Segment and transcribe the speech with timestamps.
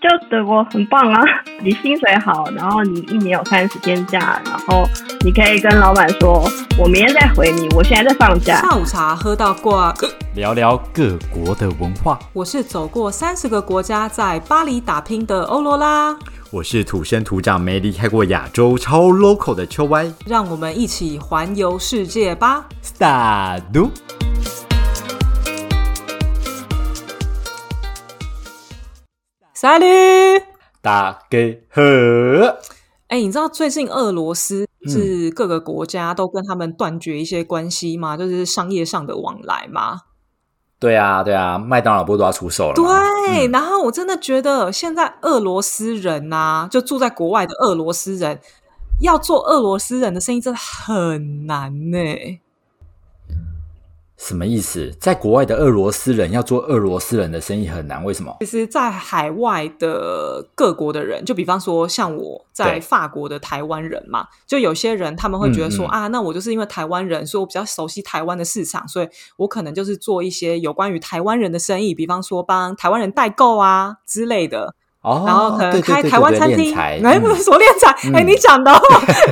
[0.00, 1.22] 就德国很棒啊，
[1.62, 4.88] 你薪水好，然后你一年有三十天假，然后
[5.22, 6.42] 你可以跟老板说，
[6.78, 8.62] 我明天再回你，我现在在放假。
[8.62, 9.92] 下午茶喝到挂，
[10.34, 12.18] 聊聊各国的文化。
[12.32, 16.16] 我是走过三十个国家，在巴黎打拼的欧罗拉。
[16.50, 20.10] 我是土生土长、没离开过亚洲、超 local 的秋歪。
[20.24, 23.90] 让我们一起环游世界吧！Start。
[29.60, 29.84] 沙律，
[30.80, 31.82] 大家好。
[33.08, 38.16] 哎，你知道最近俄罗斯是各个国家都跟他们断绝一些关系吗？
[38.16, 40.00] 就是商业上的往来吗？
[40.78, 42.74] 对啊，对啊，麦当劳不都要出售了？
[42.74, 48.40] 对，然后我真的觉得现在俄罗斯人呐，就住在国外的俄罗斯人，
[49.02, 51.98] 要做俄罗斯人的生意真的很难呢。
[54.20, 54.94] 什么意思？
[55.00, 58.36] 在国外的俄罗斯人要做俄罗斯人的生意很难，为什么？
[58.40, 74.74] 其实，在海外的各国的人，就比方说像我在法国的台湾人嘛，就有些人他们会觉得说啊，那我就是因为台湾人，所以我比较熟悉台湾的市场，所以我可能就是做一些有关于台湾人的生意，比方说帮台湾人代购啊之类的。
[75.02, 78.70] 哦，然后可能开台湾餐厅，哎，不是说练财，哎，你讲的，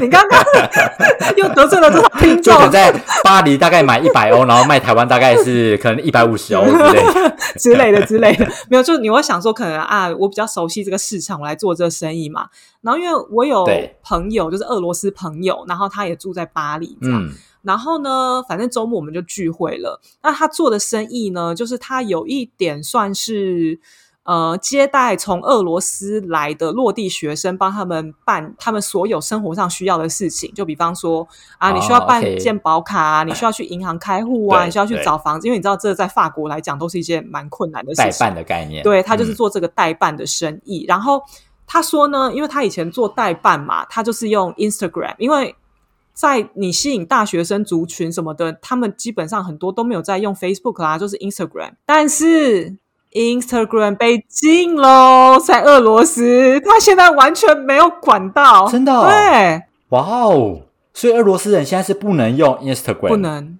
[0.01, 0.43] 你刚刚
[1.37, 2.59] 又得罪了多少听众？
[2.63, 2.91] 就在
[3.23, 12.47] 巴黎大概买一百欧，然后卖台湾大概是可能一百五十欧之类的 之类的 之类的，没有，就你会想说，可能啊，我比较熟悉这个市场，我来做这个生意嘛。
[12.81, 13.69] 然后因为我有
[14.03, 17.29] 朋友，就是俄罗斯朋友，然后他也住在巴黎，这样。
[17.61, 20.01] 然后呢，反正周末我们就聚会了。
[20.23, 23.79] 那他做的生意呢，就是他有一点算是。
[24.29, 30.53] 呃，接待从俄罗斯来的落地学生，帮他们办他们所有生活上需要的事情。
[30.53, 31.27] 就比方说
[31.57, 38.11] 啊，你需要办健保卡啊，你需要去银行开户啊，你需要去找房子，因为你知道这在法国来讲都是一件蛮困难的事情。
[38.11, 40.85] 代办的概念，对他就是做这个代办的生意。
[40.87, 41.23] 然后
[41.67, 45.57] 他说呢，因为他以前做代办嘛，他就是用 Instagram，因为
[46.13, 52.77] 在你吸引大学生族群什么的，他们基本上很多都没有在用 Facebook 啦，就是 Instagram，但是。
[53.13, 58.93] Instagram 被禁喽，在俄罗斯，他现在完全没有管道，真的？
[59.09, 60.63] 对，哇哦！
[60.93, 63.59] 所以俄罗斯人现在是不能用 Instagram，不能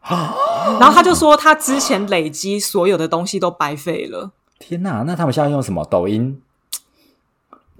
[0.00, 0.34] 啊。
[0.80, 4.30] 然后他就说，他之前累积所有的东西都白费了。
[4.58, 5.02] 天哪！
[5.06, 5.84] 那他们现在用什么？
[5.90, 6.40] 抖音？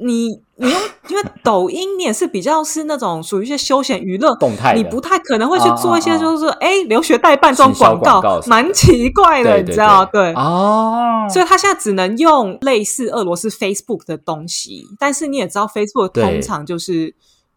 [0.04, 10.04] 你你用，因为抖音你也是比较是那种属于一些休闲娱乐动态，你不太可能会去做一些就是哎留学代办这种广告，蛮奇怪的，你知道？
[10.04, 17.14] 对哦，所以他现在只能用类似俄罗斯 Facebook 的东西，但是你也知道 Facebook 通常就是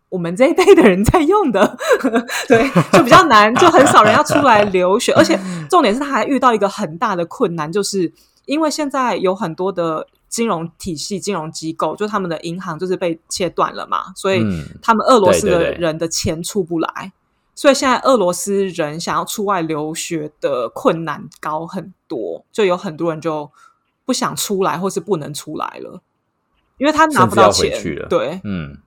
[0.08, 1.78] 我们这一代的人在用的，
[2.48, 5.38] 对，就比较难，就很少人要出来留学，而且
[5.70, 8.14] 重点是他还遇到一个很大的困难，就是
[8.46, 10.08] 因为现在有很多的。
[10.30, 14.44] 金融体系、金融机构，就他们的银行就是被切断了嘛，所以
[14.82, 17.12] 他们俄罗斯的人的钱出不来，
[17.56, 23.50] 所以现在俄罗斯人想要出外留学的困难高很多，就有很多人就
[24.06, 26.02] 不想出来，或是不能出来了，
[26.78, 27.82] 因为他拿不到钱。
[28.10, 28.78] 对，嗯，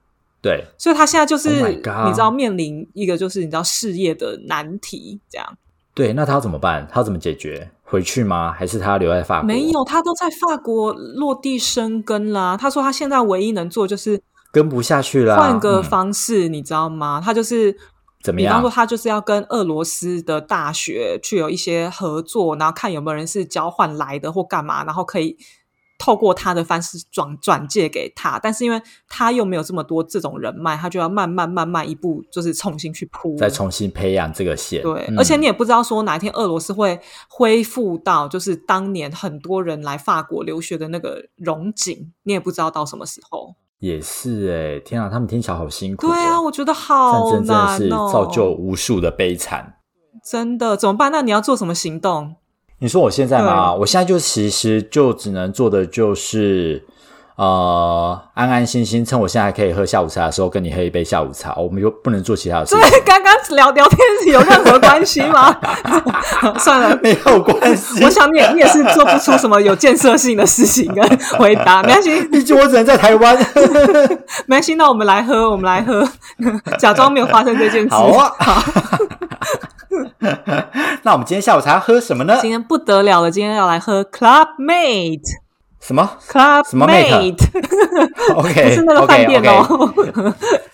[0.41, 5.57] 对，所以他现在就是你知道面临一个就是你知道事业的难题，这样。
[5.93, 6.87] 对，那他要怎么办？
[6.89, 7.69] 他要怎么解决？
[7.83, 8.51] 回去吗？
[8.51, 9.47] 还是他留在法国？
[9.47, 12.55] 没有，他都在法国落地生根啦。
[12.55, 14.21] 他说他现在唯一能做就是
[14.51, 17.21] 跟不下去了，换个方式，你知道吗？
[17.23, 17.75] 他就是
[18.23, 18.49] 怎么样？
[18.49, 25.37] 比方说，他就是要跟俄罗斯的大学去有一些合作，然后看有没有人是交换来的或干嘛，然后可以。
[26.01, 34.81] 透过他的方式转转借给他，但是因为他又没有这么多这种人脉，他就要慢慢慢慢一步，就是重新去铺，再重新培养这个线。
[34.81, 43.53] 对，而且你也不知道说哪一天俄罗斯会恢复到就是当年很多人来法国留学的那个荣景，你也不知道到什么时候。
[43.77, 46.07] 也是哎，天啊，他们听起来好辛苦。
[46.07, 49.75] 对啊，我觉得好难哦，造就无数的悲惨。
[50.25, 51.11] 真的怎么办？
[51.11, 52.37] 那你要做什么行动？
[52.81, 53.71] 你说我现在吗？
[53.71, 56.83] 我现在就其实就只能做的就是，
[57.35, 61.53] 呃，安安心心趁我现在还可以喝下午茶的时候，跟你喝一杯下午茶。
[61.57, 62.73] 我们又不能做其他的事。
[62.73, 65.55] 对，刚刚聊聊天有任何关系吗？
[66.57, 68.03] 算了，没有关系。
[68.03, 71.07] 我想你也你也是做不出什么有建设性的事情跟
[71.37, 71.83] 回答。
[71.83, 73.37] 没关系， 毕竟我只能在台湾。
[74.47, 76.03] 没关系，那我们来喝，我们来喝，
[76.79, 77.89] 假装没有发生这件事。
[77.89, 78.35] 好啊。
[81.03, 82.37] 那我们今天下午茶要喝什么呢？
[82.41, 85.41] 今天不得了了，今天要来喝 Club Mate。
[85.79, 89.91] 什么 club 什么 mate？OK， 不是那个饭店哦，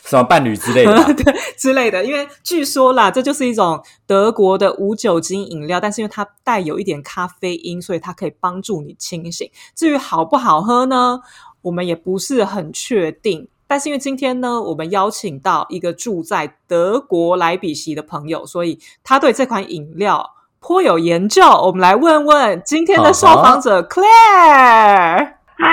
[0.03, 2.03] 什么伴侣之类的，对之类的。
[2.03, 9.49] 因为据说啦，这就是一种德国的无酒精饮料，但是因为它带有一点咖啡因，所以它可以帮助你清醒。
[9.73, 11.21] 至于好不好喝呢，
[11.61, 13.47] 我们也不是很确定。
[13.67, 20.31] 但是因为今天呢，我们邀请到一个住在德国莱比锡的朋友，所以他对这款饮料。
[20.59, 25.33] 颇有研究，我们来问问今天的受访者 Claire。
[25.55, 25.65] 嗨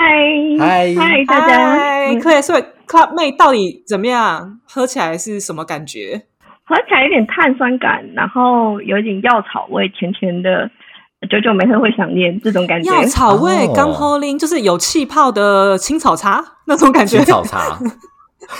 [0.58, 1.76] 嗨嗨，大家
[2.20, 4.61] ，Claire，所以 Club 妹到底怎么样？
[4.67, 6.23] 喝起来是什么感觉？
[6.64, 10.70] 喝起来有点碳酸感，然后有一点药草味，甜甜的。
[11.26, 12.93] 久久没喝会想念这种感觉。
[12.93, 17.19] 药草味，刚喝拎，就是有气泡的青草茶 那种感觉。
[17.19, 17.79] 青草茶。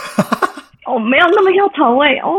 [0.87, 2.33] 哦，没有那么药草味哦。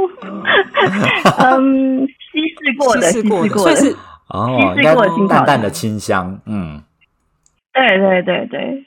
[1.41, 2.07] 嗯。
[2.35, 3.95] 稀释过的，稀释过的，所以是
[4.27, 6.83] 哦，稀释过的淡淡的清香，嗯，
[7.71, 8.85] 对对对对，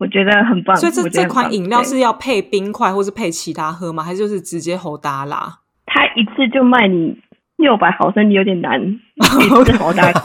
[0.00, 0.76] 我觉得很棒。
[0.76, 4.02] 所以这这款饮料是要配冰块，或是配其他喝吗？
[4.02, 5.60] 还是就是直接吼搭啦？
[5.86, 7.16] 它一次就卖你
[7.58, 8.80] 六百毫升，你有点难
[9.40, 10.10] 一次吼搭，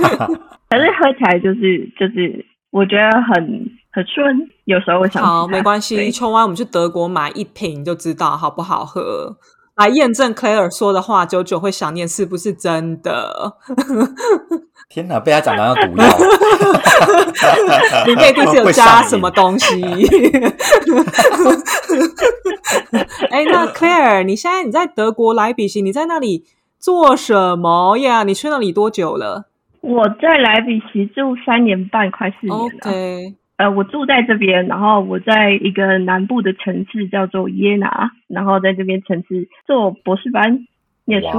[0.69, 4.49] 可是喝起来就是就是，我觉得很很顺。
[4.65, 9.37] 有时候我想，好，没关系，冲完我们去德国买一瓶就知道好不好喝。
[9.75, 13.57] 来验证 Claire 说的话，久久会想念是不是真的？
[14.87, 16.05] 天哪，被他讲到要毒药，
[18.05, 19.83] 里面一定是有加什么东西。
[23.29, 26.45] 哎，那 Claire，你现在你在德国莱比锡，你在那里
[26.85, 28.21] 做什么呀？
[28.21, 29.45] 你去那里多久了？
[29.81, 33.35] 我在莱比锡住三年半，快四年了。
[33.57, 40.67] 呃，我住在这边，然后我在一个南部的城市叫做耶拿，然后在这边城市做博士班，
[41.05, 41.29] 念书、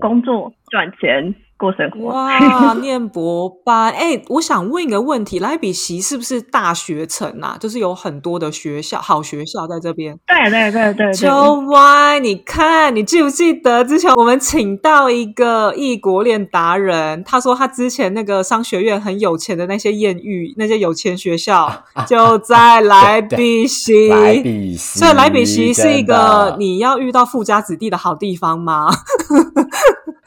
[0.00, 1.34] 工作、赚钱。
[1.60, 7.58] 过生活哇，念博班哎，我想问一个问题，莱比锡是不是大学城啊？
[7.60, 10.18] 就是有很多的学校，好学校在这边。
[10.26, 11.12] 对对对对。
[11.12, 21.70] 秋歪，你看，你记不记得之前我们请到一个异国恋达人，他说他之前那个商学院很有钱的那些艳遇，那些有钱学校
[22.06, 24.08] 就在莱比锡。
[24.08, 28.88] 莱比锡，所以莱比锡是一个你要遇到富家子弟的好地方吗？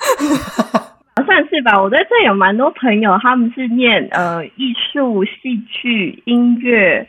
[1.23, 7.07] 算是吧，我在这有蛮多朋友，他们是念呃艺术、戏剧、音乐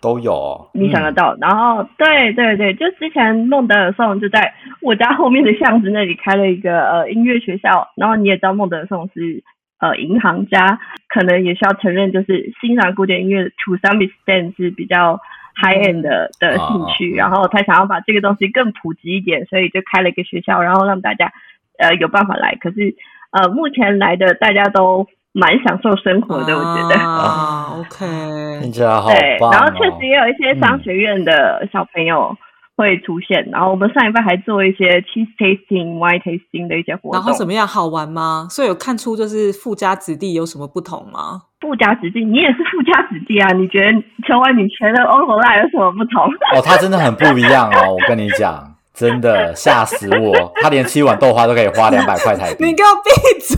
[0.00, 1.36] 都有，你想得到。
[1.40, 7.88] 然后对对对，就之前孟德尔颂就在我家后面的巷子那里开了一个呃音乐学校。
[7.96, 9.42] 然后你也知道孟德尔颂是
[9.80, 10.78] 呃银行家，
[11.08, 15.18] 可能也需要承认，就是欣赏古典音乐 to some extent 是比较
[15.60, 17.14] high end 的的兴趣。
[17.14, 21.32] 然后他想要把这个东西更普及一点，所以就开了一个学校，然后让大家
[21.78, 22.54] 呃有办法来。
[22.60, 22.94] 可是。
[23.36, 26.94] 呃，目前来的大家都蛮享受生活的，我觉得。
[26.96, 29.08] 啊， OK，听起来好
[29.40, 29.52] 棒。
[29.52, 32.34] 然后确实也有一些商学院的小朋友
[32.76, 33.46] 会出现。
[33.52, 37.12] 然后我们上一半还做一些 cheese tasting、wine tasting 的一些活动。
[37.12, 37.66] 然后怎么样？
[37.66, 38.46] 好玩吗？
[38.48, 41.42] 所以有看出就是富家子弟有什么不同吗？
[41.60, 43.52] 富家子弟，你也是富家子弟啊？
[43.52, 43.92] 你觉得
[44.26, 46.24] 成为女权的欧罗拉有什么不同？
[46.54, 48.75] 哦，他真的很不一样哦，我跟你讲。
[48.96, 50.50] 真的吓死我！
[50.62, 52.64] 他连七碗豆花都可以花两百块台币。
[52.66, 53.10] 你给我闭
[53.44, 53.56] 嘴！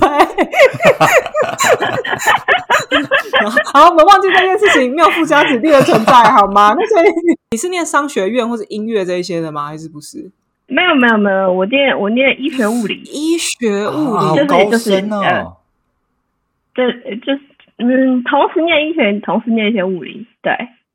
[3.73, 6.75] 好，我们忘记这件事情，没有富家子弟的存在，好吗？
[6.77, 7.07] 那所以
[7.53, 9.69] 你是念商学院或者音乐这一些的吗？
[9.69, 10.29] 还是不是？
[10.67, 11.53] 没有，没有，没有。
[11.53, 15.57] 我念我念医学物理，医学物理就是就是呃，
[16.75, 16.83] 就
[17.25, 17.41] 就是
[17.79, 20.27] 嗯，同时念医学，同时念一些物理。
[20.43, 20.53] 对，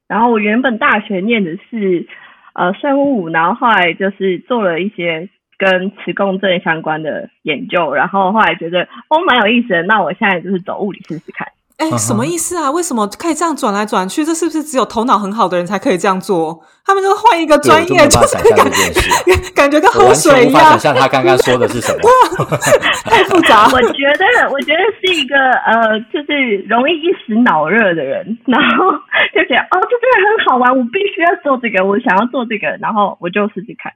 [0.10, 2.06] 然后我原本大学念的是。
[2.54, 11.48] 呃，生物，然后后来就是做了一些跟磁共振相关的研究，然后后来觉得哦蛮有意思的，那我现在就是走物理试试看。
[11.78, 12.70] 哎，什么意思啊？
[12.70, 14.24] 为什么可以这样转来转去？
[14.24, 16.62] 这是不是只有头脑很好的人才可以这样做？
[16.86, 20.64] 他们就换一个专业，就是感觉 感觉跟喝水一样。
[20.78, 22.10] 想象他刚刚说的是什么？
[23.10, 23.66] 太复杂。
[23.74, 28.92] 我觉得，我觉得是一个呃，就是容易一时脑热的人，然后
[29.34, 33.92] 就觉得哦，这真的很好玩，我必须要做这个，我想要做这个，然后我就试试看。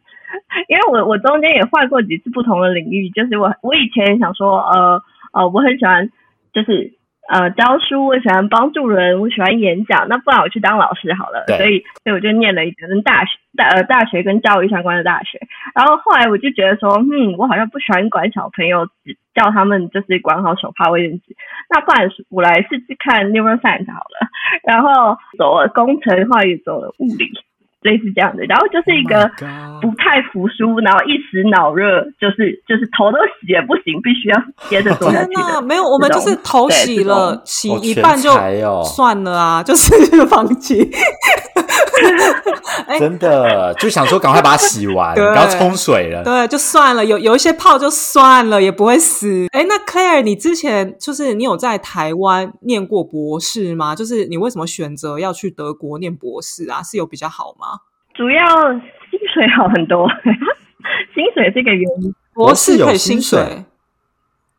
[0.68, 5.02] 因为我我中间也换过几次不同的领域，就是我我以前想说呃
[5.34, 6.10] 呃，我很喜欢
[6.54, 6.97] 就是。
[7.28, 11.44] 呃，教书我喜欢帮助人，我喜欢演讲，那不然我去当老师好了。
[11.48, 15.40] 所以，所以我就念了一个跟大学大呃大学跟教育相关的大学。
[15.76, 21.36] 然后后来我就觉得说，嗯，我好像不喜欢管小朋友，只叫他们就是管好手帕卫生纸。
[21.70, 24.28] 那不然我来试试看 neuroscience 好了。
[24.64, 27.30] 然后走了工程，后来也走了物理。
[27.88, 29.24] 类似这样的，然后就是一个
[29.82, 35.62] 不太服输，然后一时脑热，就是就是头都洗也不行，必须要接着做下去的。
[35.62, 38.30] 没有，我们就是头洗了，洗一半就
[38.84, 39.96] 算了啊，就是
[40.28, 40.92] 放弃。
[43.00, 46.24] 真的就想说赶快把它洗完， 不要冲水了。
[46.24, 49.48] 对，就算了，有有一些泡就算了，也不会死。
[49.52, 53.96] 哎，那 Claire，你之前就是你有在台湾念过博士吗？
[53.96, 56.82] 就是你为什么选择要去德国念博士啊？
[56.84, 57.77] 是有比较好吗？
[58.18, 60.10] 主要薪水好很多，
[61.14, 62.14] 薪水这个原因。
[62.34, 63.40] 博士有薪水？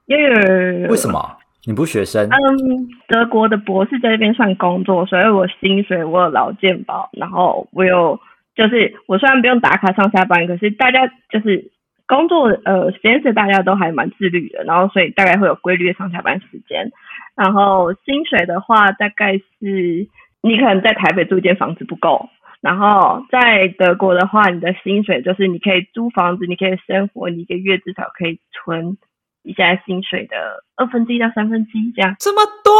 [0.07, 1.37] 因为为什么？
[1.67, 2.27] 你不学生？
[2.31, 8.19] 嗯，德国的博士在这边算工作，所以我薪水我有劳健保，然后我有
[8.55, 11.71] 就是我虽然不用打卡上下班，可是大家就是
[12.07, 16.91] 工作呃实验室大家都还蛮自律的，然后所以大概会有规律的上下班时间。
[17.37, 20.09] 然后薪水的话，大概是
[20.41, 22.29] 你可能在台北租一间房子不够，
[22.61, 28.99] 然后在德国的话，你的薪水就是你可以租房子，你可以生活，你一个月至少可以存。
[29.45, 32.75] 一下薪水的二分之一到三分之一这样，这么多，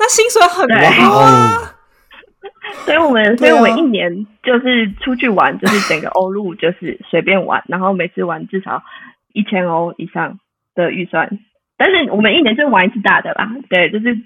[0.00, 1.76] 那薪水很高啊。
[2.84, 8.82] 所以我们，所以我们一年就是出去玩，就是整个欧陆就是随便玩，然后每次玩至少
[9.32, 10.40] 一千欧以上
[10.74, 11.38] 的预算。
[11.78, 14.16] 但是我们一年就玩一次大的啦，对，就是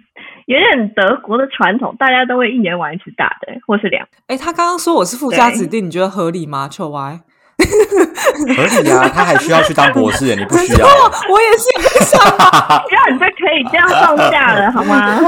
[0.47, 4.07] 有点德国的传统，大家都会一年玩一次大的，或是两。
[4.29, 6.69] 哎，他刚刚说我是富家子弟，你觉得合理吗？
[6.69, 7.21] 秋 Y。
[8.57, 10.87] 合理呀，他还需要去当博士，你不需要。
[11.29, 12.19] 我也是想，
[12.89, 15.21] 这样你就可以这样放假了，好吗？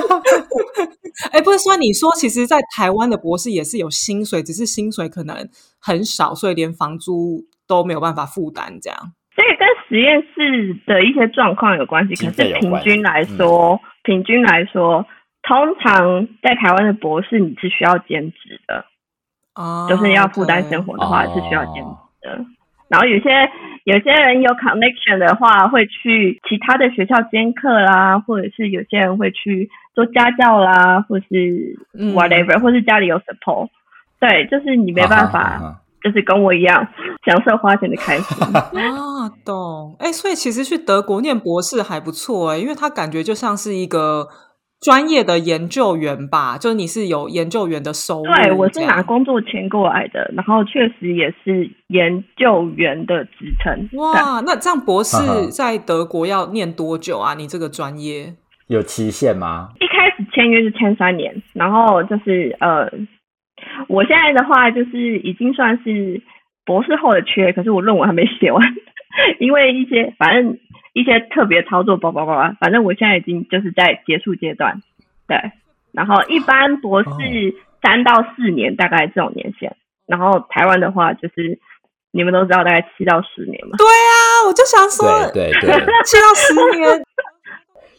[1.31, 5.47] 哎，不是说你说，其实，在台湾的博士也是有薪水，只是薪水可能
[5.79, 8.99] 很少，所以连房租都没有办法负担，这样。
[9.35, 15.07] 所以跟实验室的一些状况有关系，可是平均来说，平均来说，
[15.43, 18.87] 通常在台湾的博士你是需要兼职的，
[19.55, 21.91] 哦，就是要负担生活的话是需要兼职。
[22.23, 22.43] 的，
[22.89, 23.51] 然后有些
[23.85, 31.27] 有些人有 connection 的话，会去其他的学校兼课啦，或者是有些人会去做家教啦，或是
[31.93, 33.69] whatever，或是家里有 support。
[34.19, 36.87] 对，就是你没办法，就是跟我一样
[37.27, 38.47] 享受花钱的开心。
[38.55, 39.97] 啊，懂。
[39.99, 44.29] 哎，所以其实去德国念博士还不错哎，因为他感觉就像是一个。
[44.85, 48.25] 专业的研究员吧，就是你是有研究员的收入。
[48.25, 53.89] 对，我是拿工作签过来的，然后确实也是研究员的职称。
[53.93, 55.17] 哇，那这样博士
[55.53, 57.35] 在德国要念多久啊？
[57.35, 58.35] 你这个专业
[58.67, 59.69] 有期限吗？
[59.79, 62.91] 一开始签约是签三年，然后就是呃，
[63.89, 66.21] 我现在的话就是已经算是
[66.65, 68.63] 博士后的缺，可是我论文还没写完，
[69.41, 70.59] 因为一些反正。
[70.95, 74.79] 一些特别操作，叭叭叭叭，反正我现在已经就是在结束阶段，
[75.27, 75.41] 对。
[75.91, 77.09] 然后一般博士
[77.83, 79.75] 三到四年，大概这种年限。
[80.07, 81.59] 然后台湾的话，就是
[82.13, 83.79] 你们都知道，大概七到十年嘛。
[83.79, 85.73] 对啊，我就想说，对对，
[86.05, 86.87] 七到十年，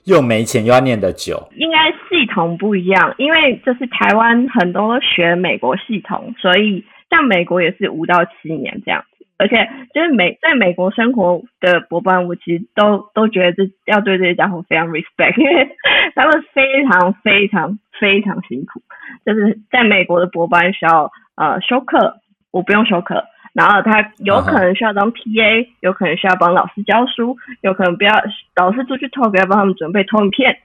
[0.06, 1.50] 又没钱又要念的久。
[1.56, 9.26] 应该系统不一样，因为就是台湾很多学美国系统，所以像美国也是五到七年这样子。
[9.36, 15.76] 而且就是美在美国生活的博班，我其实都都觉得这要对这些家伙非常 respect，因为
[16.16, 18.82] 他们非常非常非常辛苦。
[19.26, 28.14] 就是在美国的博班需要呃休课，我不用休课，然后他有可能需要当 PA，有可能需要帮老师教书，有可能不要
[28.56, 30.58] 老师出去偷，不要帮他们准备投影片。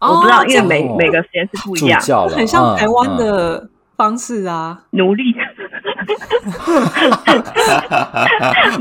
[0.00, 5.24] 我不知道，因为每每个实验室不一样，很像台湾的方式啊，努力。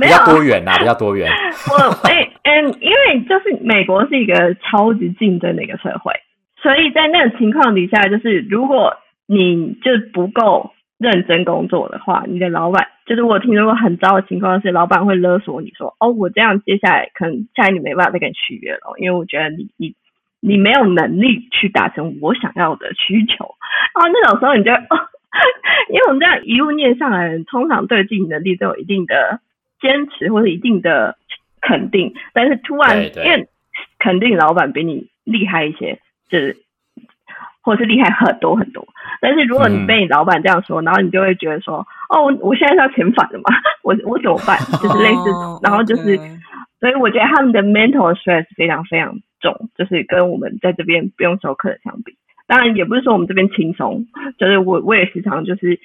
[0.02, 1.32] 比较多元呐，比较多元。
[1.72, 1.76] 我
[2.08, 6.14] 哎嗯，因为就是美国是一个超级竞争的一个社会，
[6.62, 8.94] 所以在那个情况底下，就是如果
[9.26, 19.94] 你就不够认真工作的话，你的老板就是我听说过很糟的情况是，老板会勒索你说，哦，我这样接下来可能下来你没办法再跟你续约了，因为我觉得你你
[20.40, 23.56] 你没有能力去达成我想要的需求
[23.94, 25.10] 啊，那种时候你就哦。
[25.90, 29.42] 因为我们这样一路念上来，通常对自己能力都有一定的
[29.82, 31.18] 坚持或者一定的
[31.60, 33.46] 肯定，但是突然因为
[34.00, 36.00] 肯定老板比你厉害一些，
[36.30, 36.56] 就是
[37.66, 38.88] 或者是厉害很多很多。
[39.20, 43.46] 但是如果你被你老板这样说，然后你就会觉得说，哦，我现在是要遣返的嘛，
[43.84, 44.58] 我我怎么办？
[44.82, 45.30] 就是类似，
[45.64, 46.16] 然后就是，
[46.80, 52.16] 所以我觉得他们的 mental stress 非常非常重，就是跟我们在这边不用授课的相比。
[52.48, 54.06] 当然也不是说我们这边轻松，
[54.38, 55.80] 就是我我也时常就是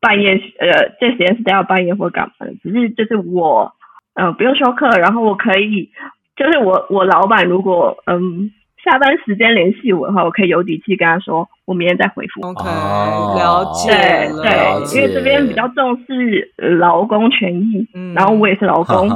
[0.00, 3.72] 半夜呃在实验室待到半夜或干嘛的，只是就是我
[4.14, 5.90] 呃不用休课，然后我可以
[6.34, 8.50] 就是我我老板如果嗯
[8.84, 12.46] 下班时间联系我的话，我可以有底气跟他说，我明天再回复。
[12.46, 13.90] OK，了解。
[13.90, 19.08] 对对，因为这边比较重视劳工权益，嗯然后我也是劳工。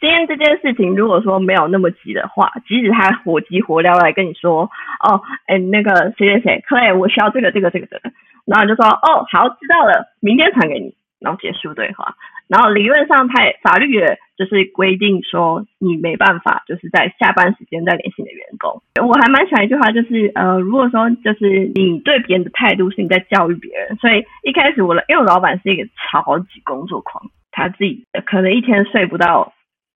[0.00, 4.62] 今天这件事情，如果说没有那么急的话，即使他火急火燎来跟你说，
[5.00, 8.00] 哦，哎，那个谁谁谁，Clay，我需要这个这个这个的，
[8.46, 12.14] 然后就说，哦，好，知道了，明天传给你，然后结束对话。
[12.50, 18.82] 然后理论上，他法律也就是规定说，你没办法就是在下班时间再联系你的员工。
[19.06, 29.52] 我还蛮喜欢一句话，就是呃，如果说就是你对别人的态度是你在教育别人，所以一开始我的因为我老板是一个超级工作狂，他自己可能一天睡不到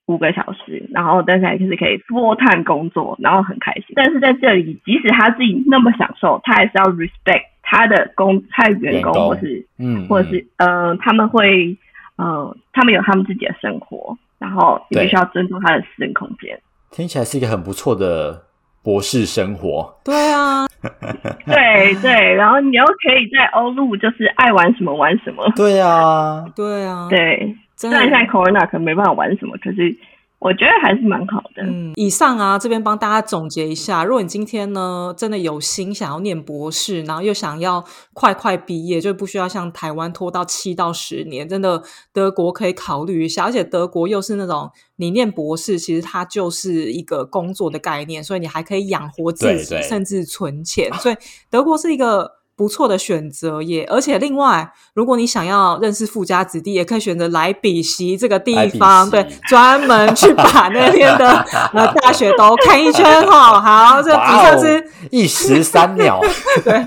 [0.07, 3.87] 五个小时，然后但是还是可以 full time 工作，然后很开心。
[3.97, 11.77] 但是在这里，即使他自己那么享受，他还是要 respect 他的工他的员工，或是嗯，或者是呃，他们会。
[12.19, 16.61] 嗯，他们有他们自己的生活，然后你必须要尊重他的私人空间。
[16.91, 18.45] 听起来是一个很不错的
[18.83, 19.95] 博士生活。
[20.05, 20.67] 对啊，
[21.47, 25.51] 对对，然后你又可以在欧陆，就是爱玩什么玩什么。
[25.57, 27.57] 对啊，对啊，对。
[27.77, 29.97] 虽然现在 Corona 可能没办法玩什么，可是。
[30.41, 31.63] 我觉得还是蛮好的。
[31.63, 34.05] 嗯，以上啊，这边帮大家总结一下。
[34.05, 43.45] 如果你今天呢真的有心想要念博士，然后又想要快快毕业，就不需要像台湾拖到七到十年，真的德国可以考虑一下。
[43.45, 50.93] 而且德国又是那种你念博士，其实它就是一个工作的概念，所以你还可以养活自己，甚至存钱。
[50.95, 51.17] 所以
[51.49, 52.44] 德国是一个。
[52.57, 53.85] 不错的选择耶！
[53.91, 61.29] 而且另外，如果你想要认识富家子弟，也可以选择莱比锡这个地方，对，专门去把那边的
[61.75, 63.61] 呃大学都看一圈哈。
[63.61, 66.21] 好，这以上是一石三鸟，
[66.65, 66.87] 对，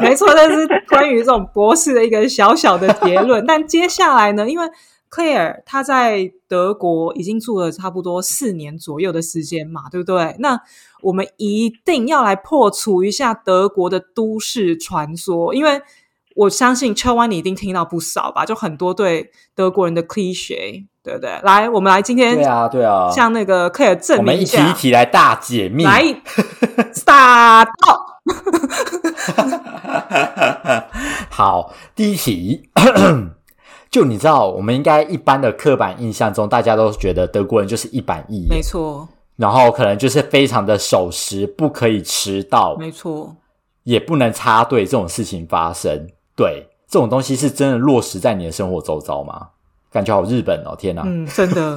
[0.00, 3.44] 没错，这是关于这种博士的一个小小的结论。
[3.46, 4.66] 但接下来呢，因为
[5.14, 10.34] Claire 他在德国已经住了差不多四年左右的时间嘛，对不对？
[10.40, 10.60] 那
[11.02, 15.80] 我们一定要来破除一下德国的都市传说，因为
[16.34, 21.30] 我相信车湾你一定听到不少吧，就很多对德国人的 cliche，对不对？
[21.44, 26.02] 来，我们来今天对啊对啊，像那个克尔证明一下，一题一题来大解密，来
[26.92, 27.68] ，start，
[31.30, 32.68] 好，第一题，
[33.94, 39.08] 就你知道，我们应该一般的刻板印象中，大家都觉得德国人就是一板一眼，没错。
[39.36, 43.36] 然后可能就是非常的守时，不可以迟到，没错，
[43.84, 49.50] 也不能插队，这种事情发生，对，这种东西是真的落实在你的生活周遭吗？
[49.92, 51.76] 感觉好日本哦，天哪，嗯，真的，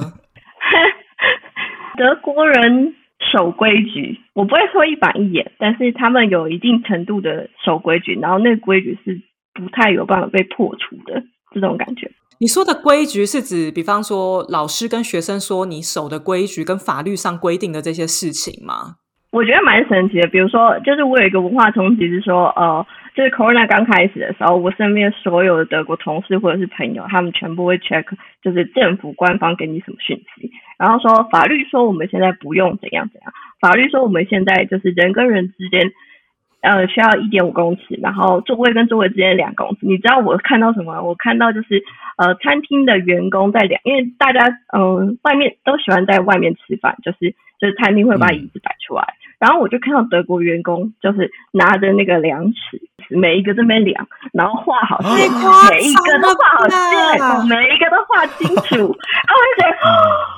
[1.96, 2.94] 德国人
[3.32, 9.22] 守规矩，我不会说一板一眼，但是他们有一定程度的守规矩，然后那个规矩是
[9.54, 12.10] 不太有办法被破除的，这种感觉。
[12.40, 18.96] 你说的规矩是指，比方说老师跟学生说你守的规矩跟法律上规定的这些事情吗？
[19.32, 20.28] 我觉得蛮神奇的。
[20.28, 28.04] 比如说，就是我有一个文化冲击，是说，呃，就是 Corona 刚开始的时候，我身边所有的德国同事或者是朋友，他们全部会 check，
[28.40, 35.90] 就是政府官方给你什么讯息，然后说法律说我们现在不用怎样怎样，法律说我们现在就是人跟人之间。
[36.60, 39.86] 呃，需要一点五公尺，然后座位跟座位之间两公尺。
[39.86, 41.00] 你知道我看到什么？
[41.02, 41.82] 我看到就是
[42.16, 44.40] 呃，餐厅的员工在两，因为大家
[44.76, 49.04] 嗯，外面都喜欢在外面吃饭，就是就是餐厅会把椅子摆出来，
[49.38, 55.30] 然后我就看到德国员工就是拿着那个量尺，每一个这边量，然后画好线，
[55.70, 60.37] 每一个都画好线，每一个都画清楚， 然后我就觉得。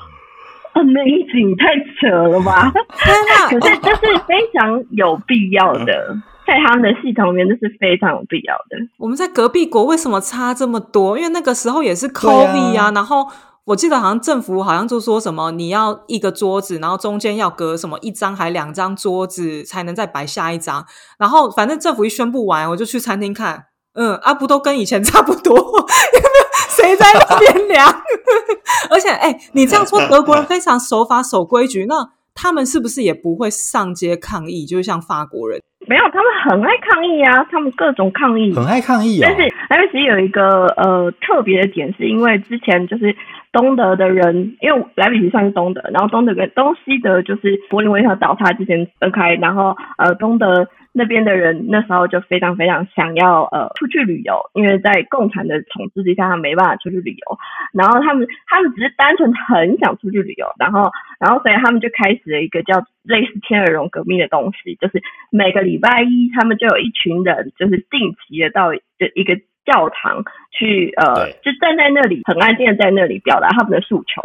[0.81, 2.71] Amazing，太扯了吧！
[3.49, 6.17] 可是这是非常有必要的，
[6.47, 8.77] 在他们的系统里面，这是非常有必要的。
[8.97, 11.17] 我们在隔壁国为什么差这么多？
[11.17, 12.91] 因为那个时候也是 COVID 啊。
[12.95, 13.27] 然后
[13.65, 20.83] 我记得好像政府好像就说什么，你要一个桌子，然后中间要隔什么一张还两张桌子才能再摆下一张。
[21.19, 25.55] 然后反正政府一宣布完，我就去餐厅看，嗯，啊，不都跟以前差不多？
[26.69, 27.87] 谁在那边量？
[28.89, 34.65] 而且，哎，你这样说，德国人非常守法、守规矩， 那他们是不是也不会上街抗议？
[34.65, 39.19] 就是像法国人，没有，他们很爱抗议啊，他们各种抗议，很爱抗议。
[39.21, 43.15] 但是，莱比锡有一个呃特别的点，是因为之前就是
[43.51, 50.67] 东德的人，因为莱比锡算是东德，然后东德跟东西德就是柏林围墙倒塌之前分开，然后呃东德。
[50.93, 57.37] 那边的人那时候就非常非常想要呃出去旅游，因为在共产的统治之下，他没办法出去旅游。
[57.73, 74.21] 然后他们他们只是单纯很想出去旅游，然后然后所以他们就开始了一个叫类似天鹅绒革命的东西，就是每个礼拜一他们就有一群人就是定期的到就一个教堂去呃就站在那里很安静的在那里表达他们的诉求。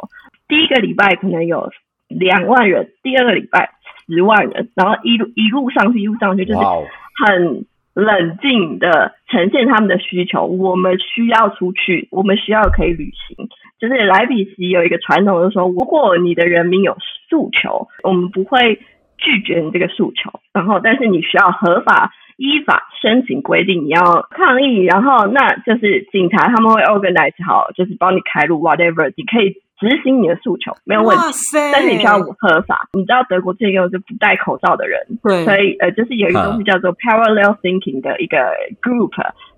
[0.49, 1.71] 第一个礼拜可能有
[2.09, 3.76] 两万人，第二个礼拜。
[4.07, 7.65] 十万人，然后一路一路上去，一路上去，就是很
[7.95, 10.47] 冷静的呈现他们的需求。
[10.47, 13.49] 我们需要出去，我们需要可以旅行。
[13.79, 16.97] 就是莱比锡有一个传统，就是说，如果你的人民有
[17.29, 18.81] 诉求，我们不会
[19.19, 22.13] 拒绝你这个诉求，然后但是你需要合法。
[22.39, 31.23] 依法申请规定，你要抗议，然后那就是警察他们会 organize 好，就是帮你开路，whatever，你可以执行你的诉求，没有问题。
[31.73, 32.89] 但是你需要合法。
[32.95, 38.39] 你知道德国这个是不戴口罩的人，对，所以呃，就是有一个东西叫做 parallel thinking 的一个
[38.81, 39.13] group，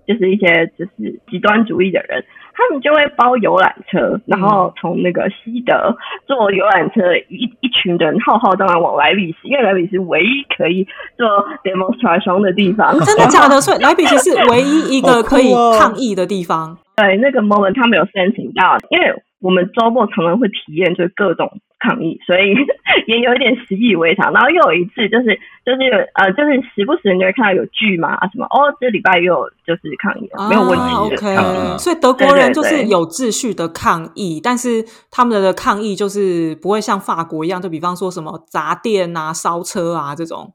[0.07, 2.23] 就是一些就是极端主义的人。
[2.59, 5.95] 他们就会包游览车，然后从那个西德
[6.27, 11.25] 坐游览车，一一群人浩浩荡荡往莱比锡，因为莱比锡唯一可以做
[11.63, 12.99] demonstration 的地方。
[12.99, 13.61] 真的假的？
[13.61, 16.77] 所以莱比锡是唯一一个可以抗议的地方。
[16.97, 19.05] 对，那个 moment 他没有申请到，因为
[19.39, 21.59] 我们周末常常会体验就是各种。
[21.81, 22.53] 抗议，所以
[23.07, 24.33] 也有一点习以为常。
[24.33, 25.27] 然后又有一次，就是
[25.65, 30.93] 就是呃，就是时不时你会看到有剧嘛什么哦，这礼拜又有就是抗议，没有问题。
[30.93, 40.51] OK，所以德国人就是有秩序的抗议，但是他们的抗议就是不会像法国一样，就比方说什么砸店啊、烧车啊这种，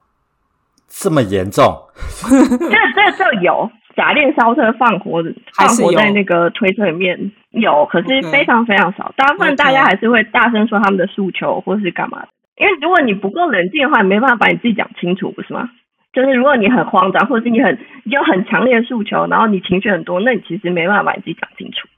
[0.86, 1.64] 这么严重？
[2.28, 2.36] 这
[2.68, 3.70] 这这有。
[3.96, 5.22] 假链烧车放火，
[5.54, 9.12] 放火在那个推车里面有，可是非常非常少。
[9.16, 12.28] 大部分大家还是会大声说他们的诉求或是干嘛的。
[12.56, 15.68] 因为如果你不够冷静的话，没办法把你自己讲清楚，不是吗？
[16.12, 21.88] 就是如果你很慌张，或者是你很有很强烈的诉求，然后你情绪很多，那你其实没办法把你自己讲清楚。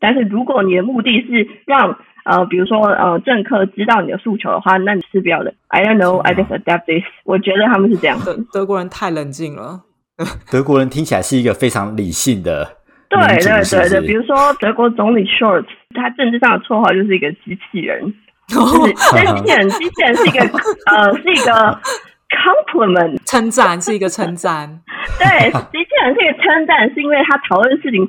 [0.00, 5.52] 但是如果你的目的是让呃，比如说呃，政客知道你的诉求的话，那你是不要的。
[5.68, 7.04] I don't know, I just adapt this。
[7.24, 8.36] 我觉得他们是这样的。
[8.52, 9.80] 德国人太冷静了。
[10.50, 12.76] 德国人听起来是一个非常理性的，
[13.08, 18.12] 对对对对，比如说德国总理 Short，他政治上的绰号就是一个机器人，
[18.48, 20.40] 就是机器人，机器人是一个
[20.90, 21.80] 呃是一个
[22.28, 24.80] compliment，称赞是一个称赞，
[25.18, 28.04] 对，机器人是一个称赞，是因为他讨论事情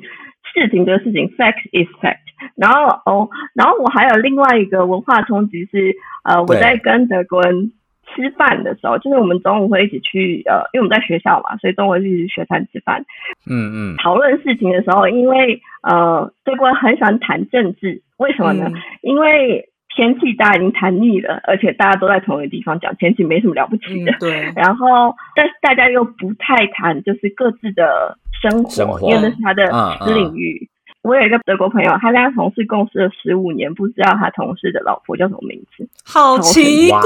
[0.52, 2.18] 事情的事情，fact is fact，
[2.56, 5.94] 然后哦，然后我还有另外一个文化冲击是，
[6.24, 7.70] 呃，我在跟德国人。
[8.14, 13.04] 吃饭的时候，就是我们中午会一起去，呃，因为我们在学校嘛，所以中午一起去学餐吃饭。
[13.48, 13.96] 嗯嗯。
[13.96, 18.70] 讨论事情的时候，因为呃，对国很喜欢谈政治，为什么呢？
[19.02, 24.12] 因为天气大家已经谈腻了，而且大家都在同一个地方讲天气，没什么了不起的。
[24.20, 24.50] 对。
[24.54, 29.66] 然后，但是大家又不太谈，就是各自的生活，因为那是他的
[30.04, 30.68] 私领域。
[31.02, 37.00] 我有一个德国朋友，他跟他同事共事了十五年，不知道他同事的老婆叫什么名字，好奇怪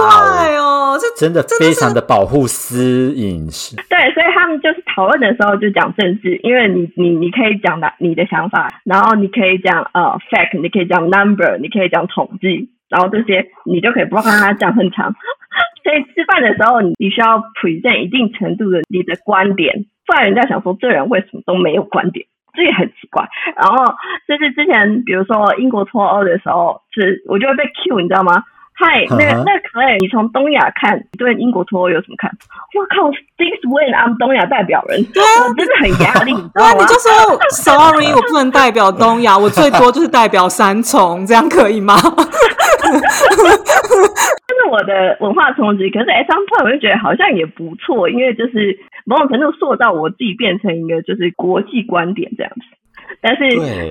[0.57, 0.98] 哦！
[1.00, 3.46] 这真的非常的保护私隐。
[3.88, 15.14] 对，所以他们就是讨论的时候就讲政治，因为你你你可以讲的你的想法，然后你可以讲呃 fact，你可以讲 number，你可以讲统计，然后这些你就可以不让他讲很长。
[15.85, 22.26] 所以吃饭的时候，你需要 present 一定程度的你的观点，不然人家想说这人为什么都没有观点。
[22.57, 23.85] 这也很奇怪， 然后
[24.27, 28.43] 就是之前，比如说英国脱欧的时候，是我就会被 Q，你知道吗？
[28.77, 32.57] 嗨，那个那个可以，你从东亚看，对英国脱欧有什么看法？
[32.75, 36.81] 我靠，This when I'm 东亚代表人， 我真的很压力， 你知道吗？
[36.81, 41.95] 你就说 Sorry，我不能代表东亚，我最多就是代表三重，这样可以吗？
[44.70, 52.62] 我的文化冲击，可是 S M P 我就觉得好像也不错，因为就是某种程度塑造我自己变成一个就是国际观点这样子。
[53.20, 53.42] 但是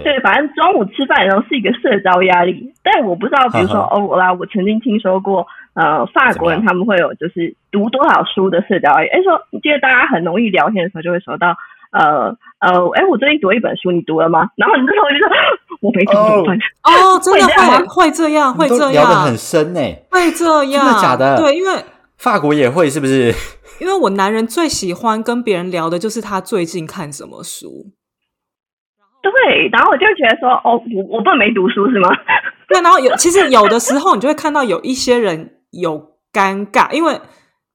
[0.04, 9.08] 对，反正中午吃饭的时候是一个社交压力，但我不知道，比如说欧啦，我曾经听说过，呃，法国人他们会有就是读多少书的社交压力。
[9.10, 11.56] 哎，说你记得大家很容易聊天的时候就会说到，
[11.94, 14.48] 呃呃，哎，我最近读一本书，你读了吗？
[14.56, 15.28] 然后你这时候就说
[15.82, 16.58] 我没读，怎么办？
[16.84, 19.80] 哦，真的会会这样，会这样聊得很深呢，
[20.10, 21.38] 会这样，真的假的？
[21.38, 21.84] 对，因为
[22.18, 23.34] 法国也会是不是？
[23.80, 27.88] 因为我男人最喜欢跟别人聊的就是他最近看什么书。
[29.22, 32.10] 对，然后我就觉得说，哦，我我不能没读书是吗？
[32.68, 37.20] 对，然后有其实有的时候你就会看到有一些人有尴尬，因为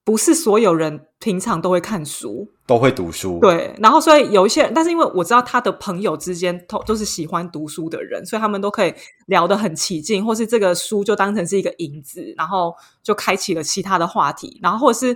[0.08, 3.38] 不是所有人平常都会看书，都会读书。
[3.42, 8.94] 对，然后所以有一些人，但是因为我知道他的朋友之间都都是喜欢读书的人，所以他们都可以
[9.26, 15.14] 聊得很起劲，或是这个书就当成是一个引子，然后就开启了其他的话题，然后或者是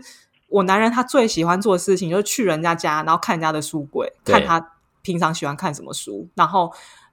[0.49, 4.69] 我男人他最喜欢做的事情就是去人家家，然后看人家的书柜，看他。
[5.05, 6.29] 平常喜欢看什么书？
[6.37, 6.73] 然后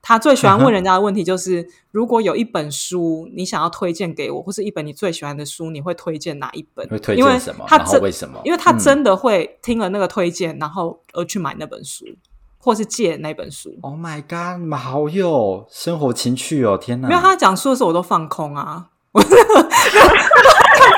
[0.10, 6.88] 他最喜欢问人家的 问题就是：如果有一本书你想要推荐给我，或是一本你最喜欢的书，你会推荐哪一本？
[6.90, 7.64] 会推荐什么？
[7.68, 8.42] 他为什么？
[8.44, 12.06] 因为他真的会听了那个推荐，然后而去买那本书，
[12.58, 13.78] 或是借那本书。
[13.82, 14.60] Oh my god！
[14.60, 16.76] 你们好有生活情趣哦！
[16.76, 17.08] 天哪！
[17.08, 18.88] 没有他讲书的时候，我都放空啊。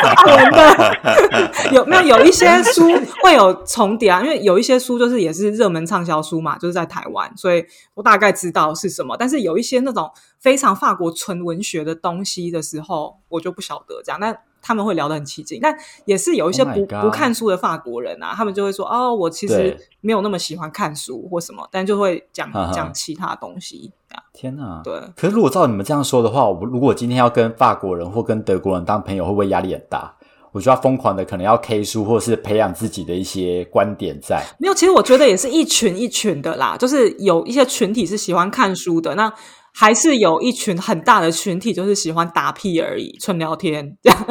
[0.02, 2.90] 法文的， 有没有有一些书
[3.24, 4.22] 会有重叠啊？
[4.22, 9.16] 因为有一些书就是也是热门畅销书嘛，就是在台湾，所以我大概知道是什么。
[9.18, 14.20] 但是有一些那种非常法国纯文学的东西的时候，我就不晓得这样。
[14.20, 23.92] 那他们会聊得很起劲，但也是有一些不不看书的法国人啊，他们就会说哦，我其实没有那么喜欢看书或什么，但就会讲讲其他东西。
[24.34, 24.94] 天哪，对。
[25.16, 30.14] 可是如果照你们这样说的话，我如果今天要跟法国人或跟德国人当朋友，会不会压力很大？
[30.52, 34.44] 我就要疯狂的可能要 K 书，或是培养自己的一些观点在。
[34.60, 39.32] 没有，其实我觉得也是一群一群的啦，就是有一些群体是喜欢看书的那。
[39.74, 44.26] 还是有一群很大的群体，就是喜欢打屁而已，纯聊天这样。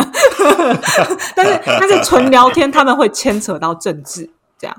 [1.35, 4.77] 但是，但是纯聊天他们会牵扯到政治这样。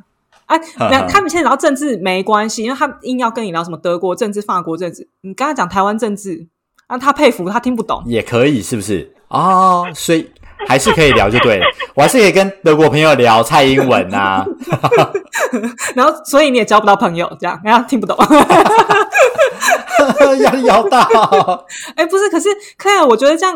[0.51, 5.07] 哎，那他们现在聊政治没关系，因为他硬要跟你聊什么德国政治、法国政治。
[5.21, 6.47] 你刚才讲台湾政治，
[6.89, 9.13] 让他佩服，他听不懂也可以，是不是？
[9.29, 10.29] 哦，所以
[10.67, 11.65] 还是可以聊就对了。
[11.95, 14.45] 我还是可以跟德国朋友聊蔡英文呐。
[15.95, 18.17] 然后，所以你也交不到朋友，这样，然后听不懂。
[20.41, 21.07] 压力好大，
[21.95, 23.55] 哎，不是，可是克莱尔，我觉得这样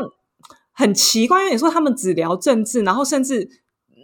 [0.74, 3.48] 很奇怪，因为你说他们只聊政治，然后甚至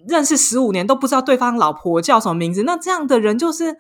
[0.08, 3.76] 认识十五年都不知道对方老婆叫什么名字，那这样的人就是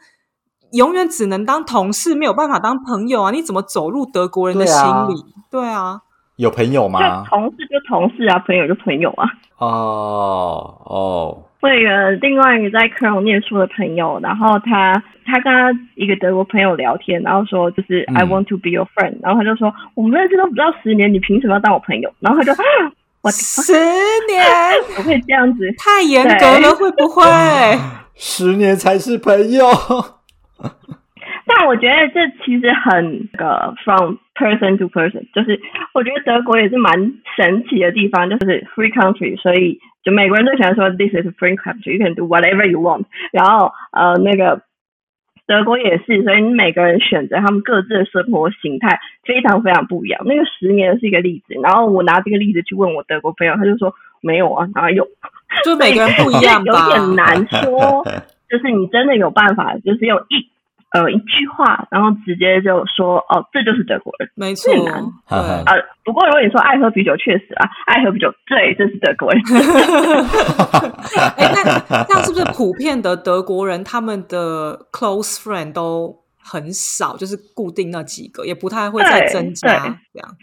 [0.73, 3.31] 永远只能当同事，没有办法当朋友啊！
[3.31, 5.15] 你怎么走入德国人的心里？
[5.49, 5.99] 对啊，
[6.38, 7.23] 有朋友吗？
[7.27, 9.27] 同事就同事啊，朋友就朋友啊。
[9.57, 11.43] 哦哦。
[11.62, 14.93] 我有一个另外一个在科隆念书的朋友，然后他
[15.25, 22.12] 他跟他一个德国朋友聊天，然后说就是 I want to be your friend，然后他就说我们认识都不到十年，你凭什么要当我朋友？
[22.19, 22.51] 然后他就
[23.23, 24.43] 我十年
[24.95, 27.23] 不会这样子，太严格了会不会？
[28.15, 29.65] 十年才是朋友。
[31.45, 35.60] 但我觉得这其实很个 from person to person，就是
[35.93, 36.93] 我觉得德国也是蛮
[37.36, 43.05] 神奇的地方，就是 free country，所以就美国人都喜欢说 this is free country，you can do whatever you want。
[43.31, 44.62] 然后呃那个
[45.51, 50.21] 德国也是，所以你每个人选择他们各自的生活形态非常非常不一样。
[50.25, 55.05] 那个十年是一个例子，然后我拿这个例子去问我德国朋友，他就说没有啊，哪有？
[55.65, 58.01] 就每个人不一样吧， 有点难说。
[58.49, 60.47] 就是你真的有办法，就是用一。
[60.91, 64.69] 呃，一句话，然后直接就说，哦，这就是德国人，没错。
[65.30, 65.65] 呃，
[66.04, 69.41] 不过如果你说爱喝啤酒，确实啊，爱喝啤酒，对，这是德国人。
[71.38, 79.69] 哎，那那是不是普遍的德国人，他们的 close friend 都很少，就是固定那几个，也不太会再增加
[80.13, 80.36] 这样？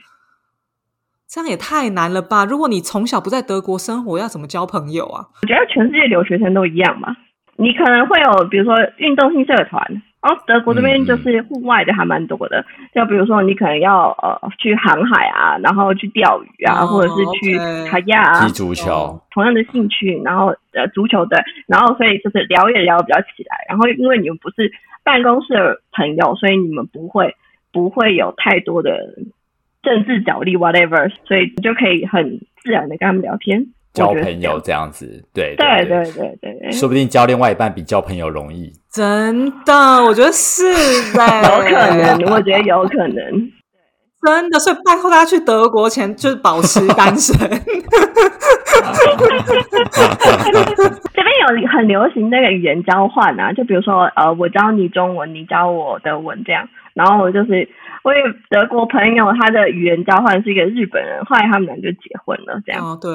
[1.29, 2.47] 这样也太难了吧？
[2.47, 5.27] 如果你从小不在德国生活，要怎么交朋友啊？
[5.43, 7.15] 我觉得全世界留学生都一样吧。
[7.57, 10.03] 你可能会有，比如说运动性社团。
[10.21, 17.57] 然后德国这边就是户外的还蛮多的，就比如说你可能要呃去航海啊，然后去钓鱼啊，或者是去
[17.89, 24.71] 卡亚踢足球，同样的兴趣，然后呃足球的，然后所以就是聊也聊比较起来，然后因为你们不是
[25.05, 27.35] 办公室的朋友，所以你们不会
[27.73, 29.15] 不会有太多的
[29.83, 33.65] 政治角力 whatever，所以你就可以很自然的跟他们聊天。
[33.95, 35.57] 交朋友这样子，对。
[35.57, 38.73] 对对对对，说不定交另外一半比交朋友容易。
[38.99, 39.73] 真的，
[40.05, 40.65] 我觉得是
[41.15, 43.53] 的， 有可能，我觉得有可能。
[44.27, 47.33] 真的，所以拜托大家去德国前就是保持单身。
[51.15, 56.69] 这边有很流行那个语言交换啊，就比如说呃，我教你中文，你教我德文这样。
[56.95, 57.69] 然后我就是
[58.03, 58.19] 我有
[58.51, 62.85] 德国朋友，他的语言交换是一个日本人，后来他们俩就结婚了，这样。
[62.85, 63.11] 哦，对。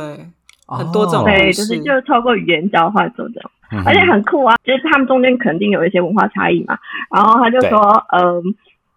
[0.67, 3.51] 很多种对，就是就是透过语言交换做这种，
[3.85, 4.55] 而且很酷啊！
[4.63, 6.77] 就是他们中间肯定有一些文化差异嘛。
[7.13, 7.79] 然后他就说
[8.15, 8.41] ：“嗯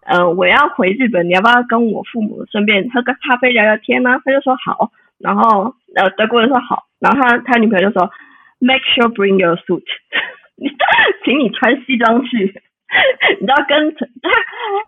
[0.06, 4.90] 嗯，我要回日本，你要不要跟我父母顺便喝个咖啡聊聊天呢？”他就说好。
[5.18, 6.84] 然后呃，德国人说好。
[7.00, 8.10] 然后他他女朋友就说
[8.60, 9.82] ：“Make sure bring your suit，
[11.24, 12.62] 请你穿西装去。
[13.40, 14.06] 你知道跟他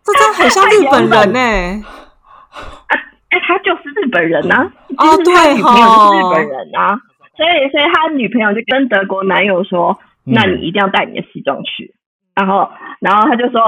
[0.04, 1.84] 这真的很像日本人呢。
[3.30, 6.96] ”哎，他就是日本人呐， 就是他女朋友是日本人啊，
[7.36, 11.94] 所以所以他女朋友就跟德国男友说：“那你一定要带你的西装去。”
[12.34, 13.60] 然后然后他就说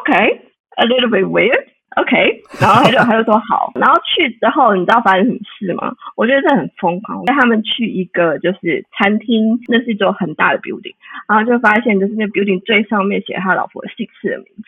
[0.00, 3.70] ：“OK，a little bit weird，OK。”然后他就他就说好。
[3.76, 5.92] 然后去之后，你知道发生什么事吗？
[6.16, 7.24] 我觉得这很疯狂。
[7.24, 10.94] 带他们去一个就是餐厅，那是一座很大的 building，
[11.28, 14.64] 然后就发现就是那 building 最上面写他老婆姓氏的名字。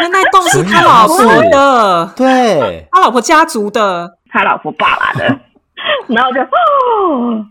[0.00, 1.18] 那那栋是他老婆
[1.50, 5.24] 的，对，他老婆家族的，他老婆爸爸的，
[6.08, 7.46] 然后就哦，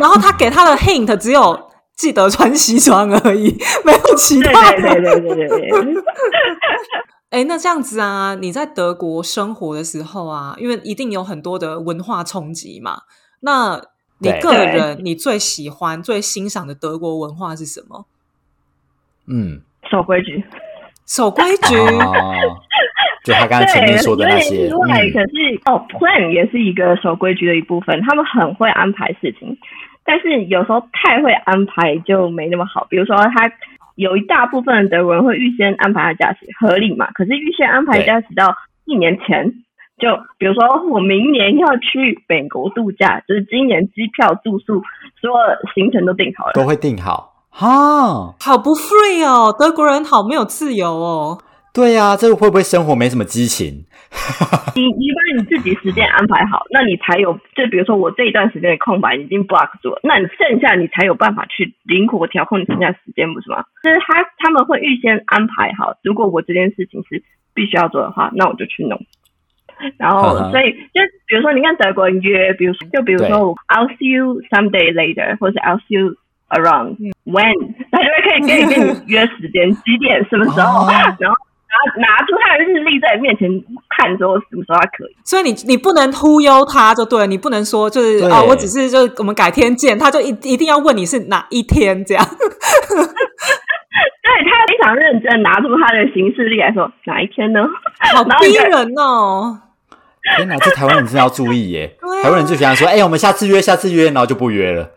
[0.00, 4.80] 然后他给他的 hint 只有记得穿西装而已， 没有其他的。
[4.80, 6.02] 对对对对对对。
[7.30, 13.02] 哎，那这样子啊，你在德国生活的时候啊，因为一定有很多的文化冲击嘛。
[13.40, 13.82] 那
[14.20, 18.06] 你个人，你最喜欢、最欣赏的德国文化是什么？
[19.26, 19.60] 嗯，
[19.90, 20.42] 守规矩，
[21.08, 21.74] 守规矩。
[23.24, 24.68] 就他刚才前面说的那些。
[24.68, 28.00] 对，可是哦，plan 也是一个守规矩的一部分。
[28.02, 29.58] 他们很会安排事情，
[30.04, 32.86] 但是有时候太会安排就没那么好。
[32.88, 33.50] 比如说他。
[33.98, 37.10] 有一大部分德国人会预先安排他假期，合理嘛？
[37.14, 39.52] 可是预先安排假期到一年前，
[39.98, 44.84] 就比如说我明年要去美国度假，就是今年机票、住宿
[45.20, 45.36] 所有
[45.74, 51.38] 行程都订好了，都会订好哈，好不 free 哦，德国人好没有自由哦。
[51.74, 53.84] 对呀，这个会不会生活没什么激情？
[54.74, 57.34] 你你把你自己时间安排好，那你才有。
[57.54, 63.64] 就比如说我这一段时间的空白已经 block 住了，那你剩下你才有办法去灵活调控你剩下时间，不是吗？
[63.84, 67.22] 就是他他们会预先安排好，如果我这件事情是
[67.54, 68.98] 必须要做的话，那我就去弄。
[69.98, 76.16] 然后所以就比如说你看德国人约，比如说就比如说 I'll see you someday later，或者 I'll see you
[76.50, 77.54] around when，
[77.90, 81.36] 他就会可以跟你跟你约时间 几点什么时候，然后。
[81.68, 83.46] 拿拿出他的日历在你面前
[83.90, 85.14] 看，说什么时候他可以。
[85.22, 92.24] 所以你你不能忽悠他，就对，你不能说就是哦，我只是就我们改天见，他就一一定要问你是哪一天这样。
[92.24, 92.38] 对
[94.44, 97.60] 他非常认真，拿出他的行事历来说哪一天呢？
[98.14, 99.60] 好 逼人哦！
[100.38, 101.96] 天哪，这台湾人真的要注意耶！
[102.22, 104.90] 台湾人就喜欢说，哎，我们下次约，下次约，然后就不约了。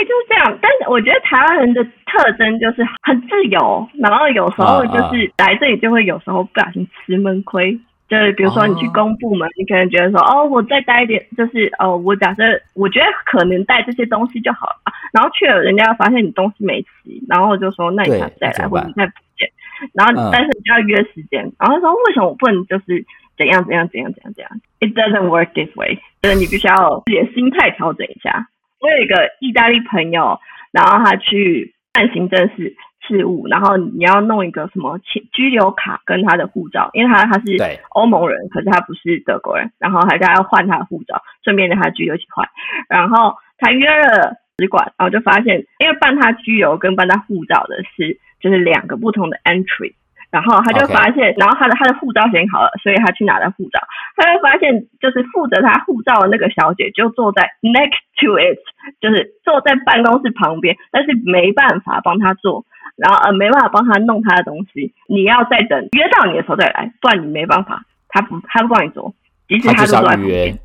[0.00, 0.58] 对，就是这样。
[0.62, 7.78] 但是我觉得台湾人的特征就是很自由，然后有时候就是来这里就会有时候不小心吃闷亏。
[8.08, 12.42] 就是比如说你去公部门，你可能觉得说哦，我再带一点，就是哦，我假设
[12.74, 14.76] 我觉得可能带这些东西就好了。
[15.12, 19.48] 然后去了，人家发现你东西没齐，然后就说那你下次再来，或者再补件。
[19.92, 23.04] 然后但是你要约时间，然后说为什么我不能就是
[23.38, 26.00] 怎样怎样怎样怎样怎样？It doesn't work this way。
[26.22, 28.48] 就是你必须要自己的心态调整一下。
[28.80, 30.40] 我有一个意大利朋友，
[30.72, 32.74] 然后他去办行政事
[33.06, 34.98] 事务，然后你要弄一个什么
[35.32, 37.56] 居留卡跟他的护照，因为他他是
[37.90, 42.48] 欧盟人，可是他不是德国人，然后还他要换他的护照，顺便跟他居留一起换。
[42.88, 49.94] 然后他约了使馆，然后就发现，因为办他居留跟办他护照的是就是两个不同的 entry。
[50.30, 53.80] 然后他就发现，然后他的他的护照选好了，所以他去拿了护照。
[54.14, 58.58] 他就发现，就是负责他护照的那个小姐就坐在 next to it，
[59.00, 62.64] 就是坐在办公室旁边，但是没办法帮他做，
[62.94, 64.94] 然后呃没办法帮他弄他的东西。
[65.08, 69.12] 你要再等约到你的时候再来，不然你没办法，他不他不帮你做，
[69.48, 70.58] 即使他坐在旁边，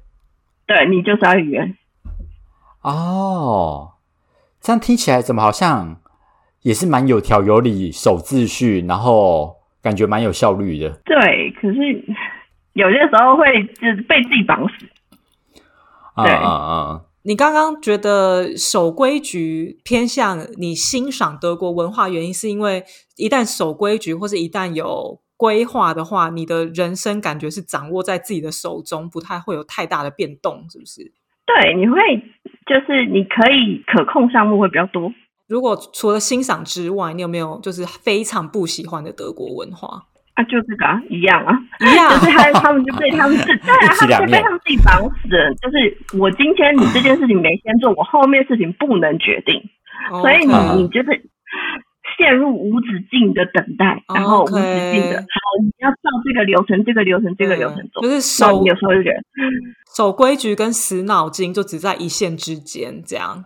[0.68, 1.74] 对你就是要预约。
[2.82, 3.94] 哦，
[4.62, 5.98] 这样听起来怎么好像？
[6.62, 9.55] 也是蛮有条有理、守秩序，然后
[9.86, 10.90] 感觉蛮有效率的。
[11.06, 12.04] 对，可是
[12.74, 13.46] 有些时候会
[13.80, 14.74] 是被自己绑死。
[16.16, 17.02] 啊啊啊！
[17.22, 22.84] 你刚刚觉得守规矩偏向你欣赏德国文化，原因是因为
[23.16, 31.12] 一旦守规矩或是一旦有规划的话，你的人生感觉是掌握在自己的手中，不太会有太大的变动，是不是？
[31.46, 32.00] 对，你会
[32.66, 35.14] 就是你可以可控项目会比较多。
[35.48, 40.04] 如果除了欣赏之外，你有没有就是非常不喜欢的德国文化？
[40.34, 40.44] 啊？
[40.44, 45.30] 就这个啊，一样啊，一样， 就是他他们就被他们是 对啊，他们就被他们自己绑死。
[45.62, 49.62] 就是我今天你这件事情没先做，我后面事情不能决定，
[50.22, 51.30] 所以你你就是
[52.18, 59.18] 陷入无止境的等待，然后无止境的，好，你要照这个流程，这个流程，这个流程做，就是守有时候就觉得
[59.96, 63.46] 守规矩跟死脑筋就只在一线之间，这样。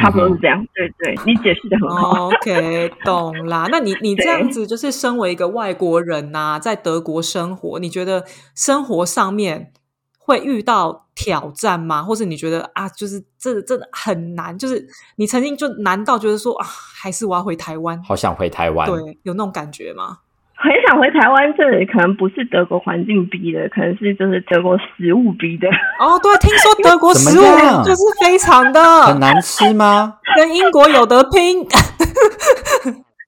[0.00, 2.28] 差不多是这样，对对，你解释的很好。
[2.28, 3.68] OK， 懂啦。
[3.70, 9.72] 那你你这样子就是身为一个外国人呐，在德国生活，你觉得生活上面
[10.18, 12.02] 会遇到挑战吗？
[12.02, 14.56] 或者你觉得啊，就是这真的很难？
[14.56, 18.02] 就是你曾经就难到觉得说啊，还是我要回台湾？
[18.02, 20.18] 好想回台湾，对，有那种感觉吗？
[20.62, 25.66] 很想回台湾，这里可能不是德国环境逼的，可能是就是德国食物逼的。
[25.98, 27.42] 哦，对，听说德国食物
[27.82, 30.18] 就是非常的很难吃吗？
[30.36, 31.60] 跟英国有得拼。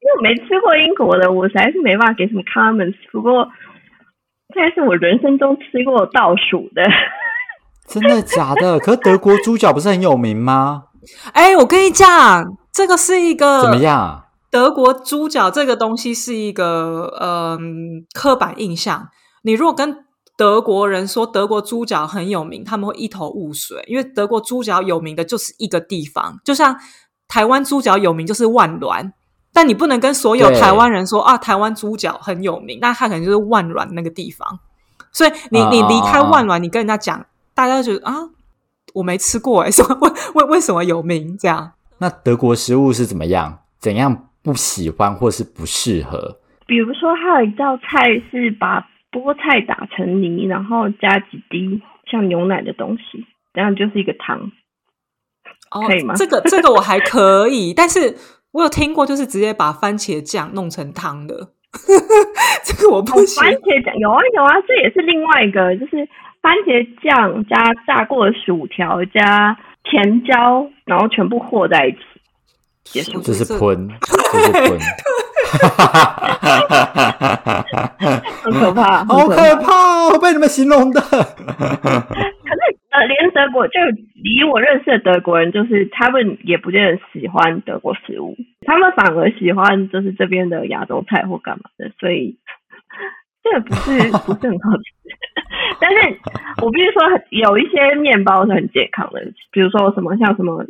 [0.02, 2.96] 因为我没吃过英国的，我实在是没办法给什么 comments。
[3.12, 3.48] 不过，
[4.54, 6.82] 这是我人生中吃过倒数的。
[7.86, 8.78] 真的假的？
[8.78, 10.82] 可德国猪脚不是很有名吗？
[11.32, 14.24] 哎，我跟你讲，这个是一个怎么样？
[14.52, 19.08] 德国猪脚这个东西是一个嗯刻板印象。
[19.40, 20.04] 你如果跟
[20.36, 26.78] 德国人说德国猪脚很有名，他们会一头雾水，因为德国猪脚有名的就是一个地方，就像
[27.26, 29.10] 台湾猪脚有名就是万峦，
[29.54, 34.60] 但你不能跟所有台湾人说啊，台湾猪脚很有名，那他可能就是万峦那个地方。
[35.12, 37.24] 所以你你离开万峦，你跟人家讲，
[37.54, 38.28] 大家觉得啊，
[38.92, 41.72] 我没吃过哎，什 么为为为什么有名这样？
[41.96, 43.60] 那德国食物是怎么样？
[43.80, 46.38] 怎样不喜欢或是不适合？
[46.66, 54.50] 比如说，还有一道菜是把菠菜打成泥，然后加几滴像牛奶的东西，这样就是一个汤，
[55.70, 56.14] 哦可以吗？
[56.16, 58.16] 这个这个我还可以， 但是
[58.52, 61.50] 我有听过，就是直接把番茄酱弄成汤的。
[62.64, 66.08] 这个我不番茄酱有啊有啊，这也是另外一个，就是
[66.40, 71.98] 番茄酱加炸过的薯条加甜椒，然后全部和在一起，
[72.84, 73.20] 结束。
[73.20, 73.88] 这是喷，
[74.32, 74.78] 这是喷，
[78.42, 79.72] 很可怕，好可怕
[80.08, 80.18] 哦！
[80.20, 81.00] 被你们形容的。
[81.02, 81.22] 可是
[82.90, 83.78] 呃，连德国就
[84.22, 92.36] 以我认识的德国人，就是他们也不见得喜欢德国食物，他们反而喜欢就是这边的亚洲菜或干嘛的，所以
[93.42, 94.82] 这个不是不是很好吃。
[95.80, 95.96] 但是
[96.62, 100.62] 我必须说，有一些面包是很健康的，比如说什么像什么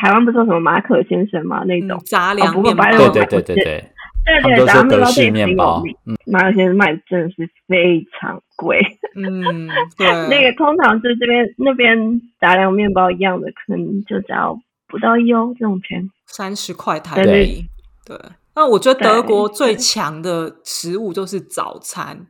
[0.00, 3.84] 台湾不是说什么马可先生嘛那种杂粮面包，对对对对对。
[4.22, 8.78] 对对，咱们德式面包，嗯，马可先生卖真的是非常贵，
[9.16, 17.64] 嗯，对， 那个通常是这边那边杂粮面包一样的，可能就只要不到一欧这种钱，三十块台币，
[18.06, 18.16] 对。
[18.54, 22.26] 那我觉得德国最强的食物就是早餐，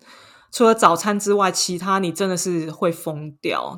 [0.53, 3.77] 除了早餐之外，其他你真的是会疯掉。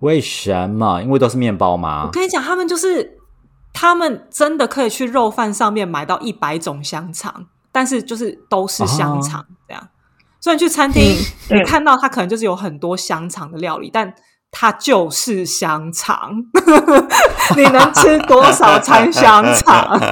[0.00, 1.02] 为什么？
[1.02, 2.04] 因为都是面包吗？
[2.06, 3.19] 我跟你讲，他们就是。
[3.72, 9.88] 他们真的可以去肉饭上面买到一百种香肠，但是就是都是香肠这样。
[10.40, 11.02] 虽然去餐厅
[11.50, 14.12] 你看到它可能就是有很多香肠的料理，但
[14.50, 16.32] 它就是香肠。
[17.56, 19.98] 你能吃多少餐香肠？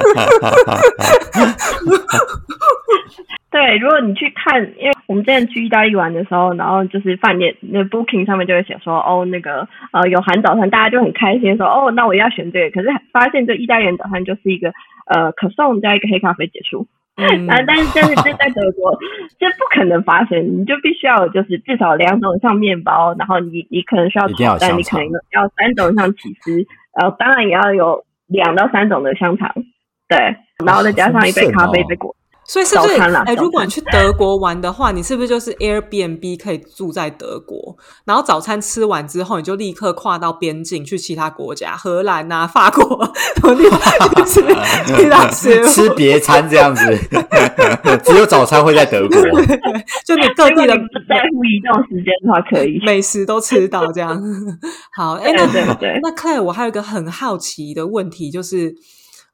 [3.51, 12.71] 对，如果你去看，因为我们之前去意大利玩的时候，然后就是饭店那 booking 上面就会写说，哦，那个呃有含早餐，大家就很开心说，哦，那我要选这个。
[12.71, 14.71] 可是发现这意大利人早餐就是一个
[15.07, 16.87] 呃可颂加一个黑咖啡结束。
[17.17, 17.49] 嗯。
[17.49, 18.97] 啊，但是但是这在德国
[19.39, 26.67] 这不可能发生，你就必须要就是至少两种像面包，然后你你可能需要炒蛋，你可能要三种像起司，
[27.01, 29.51] 然后当然也要有两到三种的香肠，
[30.07, 30.19] 对，
[30.67, 32.15] 然后再加上一杯咖啡，一杯果。
[32.49, 32.95] 所以是不是？
[33.27, 37.77] 哎，如果你去德国玩的话，你是不是就是 Airbnb 可以住在德国？
[38.07, 42.83] 然后早餐吃完之后，你就立刻跨到边境去其他国家，荷兰啊、法国
[43.37, 44.41] 什么地方吃
[44.97, 46.83] 其他吃吃别餐这样子。
[48.03, 49.19] 只有早餐会在德国，
[50.07, 54.19] 就你各地的不在乎移动时间的话，可以 美食都吃到这样。
[54.97, 55.45] 好，哎，那
[56.03, 58.75] 那 Clare，我还有一个很好奇的问题，就是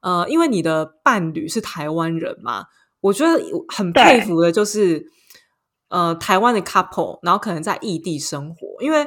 [0.03, 2.65] 呃，因为你的伴侣是台湾人嘛？
[3.05, 3.39] 我觉得
[3.69, 5.05] 很佩服的就是，
[5.91, 8.83] 呃，台湾的 couple，然后可能在异地生活。
[8.83, 9.07] 因为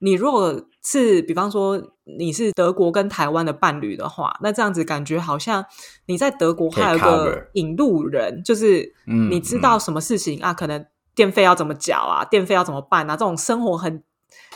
[0.00, 1.80] 你如果是比方说
[2.18, 5.64] 你是德国跟台湾的伴侣的话，那这样子感觉好像
[6.04, 8.92] 你在德国还有个引路人，就是
[9.30, 10.84] 你知道什么事情啊，可能
[11.14, 14.02] 电费要怎么缴啊，电费要怎么办啊，这种生活很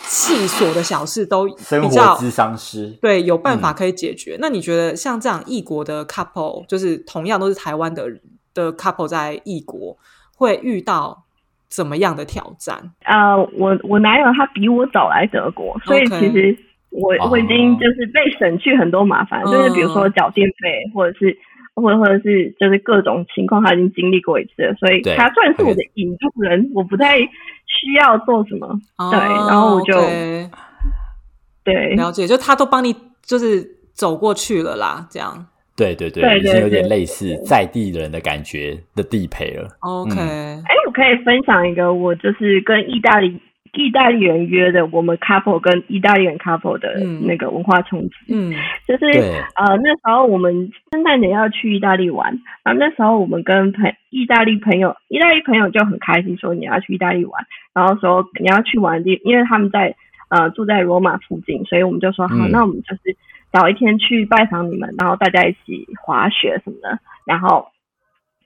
[0.03, 4.37] 细琐的小事都比较智商师对有办法可以解决。
[4.39, 8.21] 那你觉得像这样异国的 couple，就是同样都是台湾的人？
[8.55, 9.97] 的 couple 在异国
[10.37, 11.25] 会遇到
[11.69, 12.93] 怎么样的挑战？
[13.05, 16.57] 呃，我我男友他比我早来德国，所以其实
[16.91, 21.37] 我我已经就是被省去很多麻烦，就是比如说缴电费，或者是
[21.75, 28.79] 或者或者是就是各种情况，他已经经历过一次，所以他算是我的引路人，我不太需要做什么。
[29.11, 29.95] 对，然后我就
[31.65, 35.47] 对了解，就他都帮你就是走过去了啦，这样。
[35.75, 39.69] 对对对，已经有点类似在地人的感觉的地陪了。
[39.81, 43.41] OK，哎，我可以分享一个，我就是跟意大利
[43.73, 48.15] 意大利人约的，我们 couple 跟意大利人 couple 的那个文化冲击。
[48.29, 48.53] 嗯，
[48.87, 49.07] 就是
[49.57, 57.43] 呃那时候我们圣诞节要去意大利玩，然后那时候我们跟朋意大利朋友，意大利朋友就很开心说你要去意大利玩，
[57.73, 59.97] 然后说你要去玩地，因为他们在
[60.29, 63.17] 呃住在罗马附近，所以我们就说好，那我们就是。
[63.53, 67.69] 找一天去拜访你们，然后大家一起滑雪什么的，然后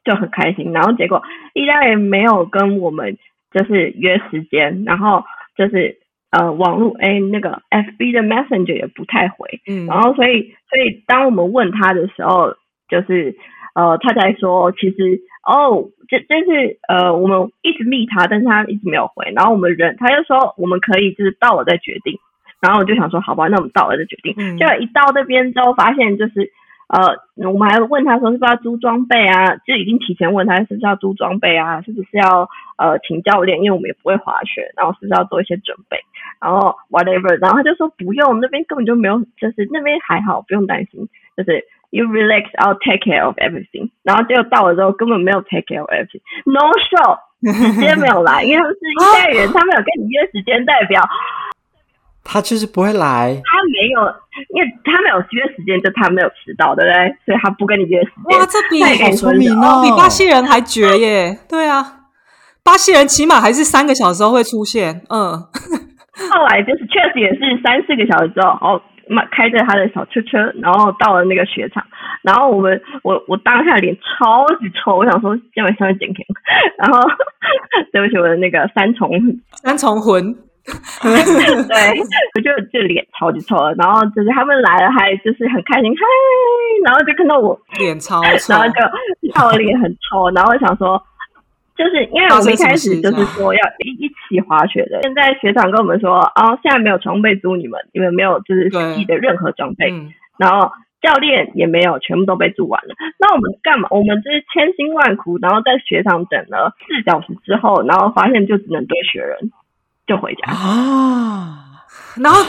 [0.05, 0.73] 就很开心。
[0.73, 1.23] 然后结果
[1.55, 3.17] 意大利没有跟我们
[3.53, 5.25] 就是约时间，然后
[5.57, 5.97] 就是
[6.31, 12.55] 呃网络哎那个 FB 的 Messenger 也不太回，嗯，然后所以所以当我们问他的时候，
[12.89, 13.37] 就是
[13.75, 19.33] 呃他才说其实哦这这是呃我们一直密他，但是他一直没有回。
[19.37, 22.19] 然后我们人他就说我们可以就是到了再决定。
[22.67, 24.35] 然后我就想说，好吧，那我们到了就决定。
[24.59, 26.51] 就一到那边之后，发现就是，
[26.89, 29.55] 呃，我们还问他说是不是要租装备啊？
[29.67, 31.81] 就已经提前问他是不是要租装备啊？
[31.83, 33.59] 是不是要呃请教练？
[33.59, 35.97] 因为我们也不会滑雪，然后是不是要做一些准备？
[36.41, 43.91] 然后 whatever，然后他就说不用，那边根本就没有，就是那边还好，不用担心，就是 you relax，I'll take care of everything。
[44.03, 51.01] 然后结果到了之后根本没有 take care of everything，no show， 直接没有来，因为他们是一代人， 他们有跟你约时间，代表。
[52.29, 54.01] 他就是不会来，他没有，
[54.55, 57.17] 因为他没有约时间，就他没有迟到，对不对？
[57.25, 58.39] 所以他不跟你约时间。
[58.39, 61.39] 哇，这比好聪明哦，比巴西人还绝耶！
[61.49, 62.11] 对啊，
[62.65, 65.03] 巴西人起码还是三个小时后会出现。
[65.09, 65.39] 嗯，
[66.31, 68.83] 后来就是确实也是三四个小时之后，哦，
[69.31, 71.83] 开着他的小车车，然后到了那个雪场，
[72.23, 76.27] 然后我们我我当下脸超级臭，我想说今晚上面剪片，
[76.77, 76.99] 然后
[77.93, 79.11] 对不起我的那个三重
[79.63, 80.37] 三重魂。
[81.03, 82.01] 对，
[82.35, 86.03] 我就就脸超级臭了，然后就是他们来了，还就是很开心，嗨，
[86.85, 91.01] 然后就看到我脸超臭，然后就看我脸很臭，然后想说，
[91.77, 99.89] 就是因为我们一开始就是说要一一起滑雪的，现在学长跟我们说，哦，现在没有装备租你们，你们没有就是自己的任何装备，
[100.37, 103.87] 然后教练也没有，全部都被住完了，那我们干嘛？
[103.93, 109.53] 我们就是千辛万苦，然后在雪场等了四小时之后，然后发现就只能堆雪人。
[110.07, 111.85] 就回家啊，
[112.23, 112.45] 然后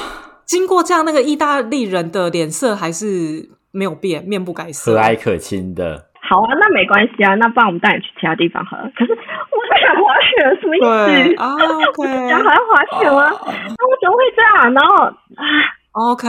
[0.45, 6.05] 经过这样，那个意大利人的脸色还是没有变，面不改色，和蔼可亲的。
[6.22, 8.84] 好啊，那没关系啊，那不然我们带你去其他地方好了。
[8.95, 11.55] 可是我不想滑雪，什么意思啊？
[11.97, 13.32] 我想还要滑雪吗？
[13.32, 14.74] 那我怎么会这样？
[14.74, 15.14] 然后啊。
[15.92, 16.28] OK，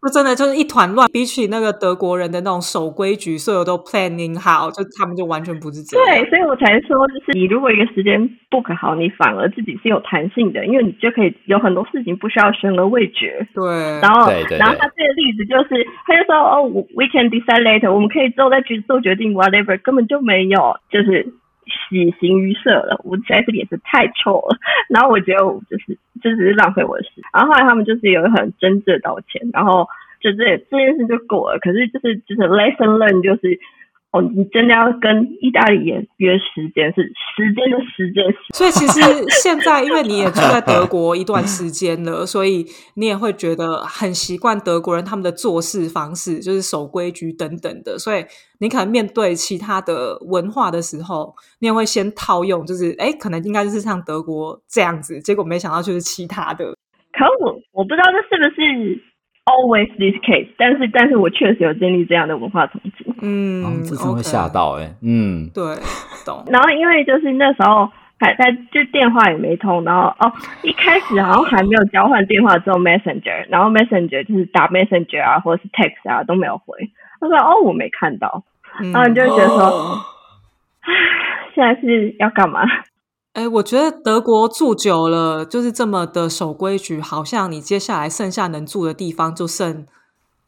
[0.00, 1.10] 那真的就是一团乱。
[1.10, 6.06] 比起那个德国人的那种守规矩，所有都 planning 好，就他们就完全不是这样。
[6.06, 13.44] 对，所以我才说，就是你如果一个时间 book 好，你反而自己是有弹性的，因为你就可以有很多事情不需要悬而未决。
[13.52, 13.68] 对，
[14.00, 16.62] 然后，然后他这个例子就是，他就说哦
[16.94, 21.34] ，we can decide later，我们可以之后再去做决定，whatever，根本就没有，就是。
[21.88, 24.56] 喜形于色了，我实在是脸是太臭了。
[24.88, 27.24] 然后我觉得我就是，这只是浪费我的时间。
[27.32, 29.86] 然后后来他们就是有很真挚的道歉，然后
[30.20, 31.58] 就这这件事就过了。
[31.60, 33.58] 可是就是就是 lesson learn 就是。
[34.12, 38.22] 哦，你真的要跟意大利人约时间，是时间的时间。
[38.54, 39.00] 所以其实
[39.30, 47.98] 现在，因为你也住在德国一段时间了，所以你也会觉得很习惯德国人他们的做事方式，就是守规矩等等的。
[47.98, 48.22] 所以
[48.58, 55.18] 你可能面对其他的文化的时候，你也会先套用，就是哎，可能应该就是像德国这样子。
[55.22, 56.66] 结果没想到就是其他的。
[57.12, 59.11] 可我我不知道这是不是。
[59.44, 65.64] Always this case，但是但是我确实有经历这样的文化冲击，嗯，这真会吓到哎，嗯，对，
[66.24, 66.44] 懂。
[66.48, 67.90] 然后因为就是那时候
[68.20, 70.32] 还在就电话也没通，然后哦
[70.62, 76.78] 一开始好像还没有交换电话，之后 Messenger，然后 Messenger 就是打 Messenger 啊或者是 Text 啊都没有回，
[77.18, 78.44] 他说哦我没看到，
[78.92, 79.98] 然后你就觉得说，
[80.82, 80.92] 唉，
[81.52, 82.64] 现在是要干嘛？
[83.34, 89.86] 哎，我觉得德国住久了就是这么的守规矩，好像你接下来剩下能住的地方就剩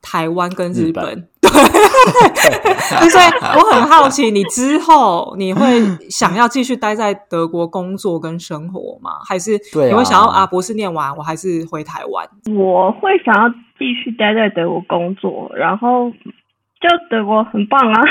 [0.02, 1.26] 台湾跟日本。
[1.40, 3.24] 对，所以
[3.58, 5.80] 我很好奇，你之后你会
[6.10, 9.12] 想要继续待在德国工作跟生活吗？
[9.26, 12.28] 还是你会想要啊博士念完，我还是回台湾？
[12.54, 18.02] 我会想要继续待在德国工作，然后就德国很棒啊。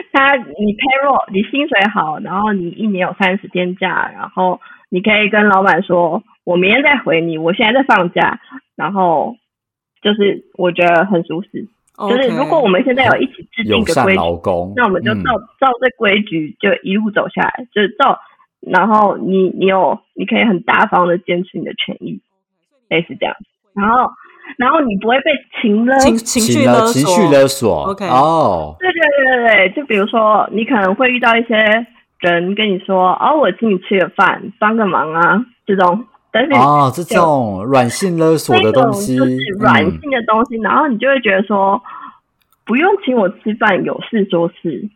[0.12, 8.40] 他，你 payroll，你薪水好，然后你一年有三十天假，然后你可以跟老板说，我明天再回你，我现在在放假，
[8.76, 9.36] 然后
[10.02, 11.66] 就是我觉得很舒适。
[11.96, 14.20] 就是如果我们现在有一起制定一个规矩，
[14.76, 18.20] 那我们就照照这规矩就一路走下来，就是照，
[18.60, 22.20] 然后你你有你可以很大方的坚持你的权益，
[22.88, 23.34] 类似这样，
[23.74, 24.10] 然后。
[24.56, 25.30] 然后你不会被
[25.60, 27.90] 情勒情情绪勒索，情绪勒索。
[27.90, 31.54] OK，哦，对对对对对，就比如说你可能会遇到一些
[32.20, 36.04] 人跟你说，哦，我请你吃个饭，帮个忙啊，这种。
[36.30, 41.82] 但是哦，这种软性勒索的东西，就是软性的东西，然后你就会觉得说，
[42.66, 44.88] 不用请我吃饭，有事说事。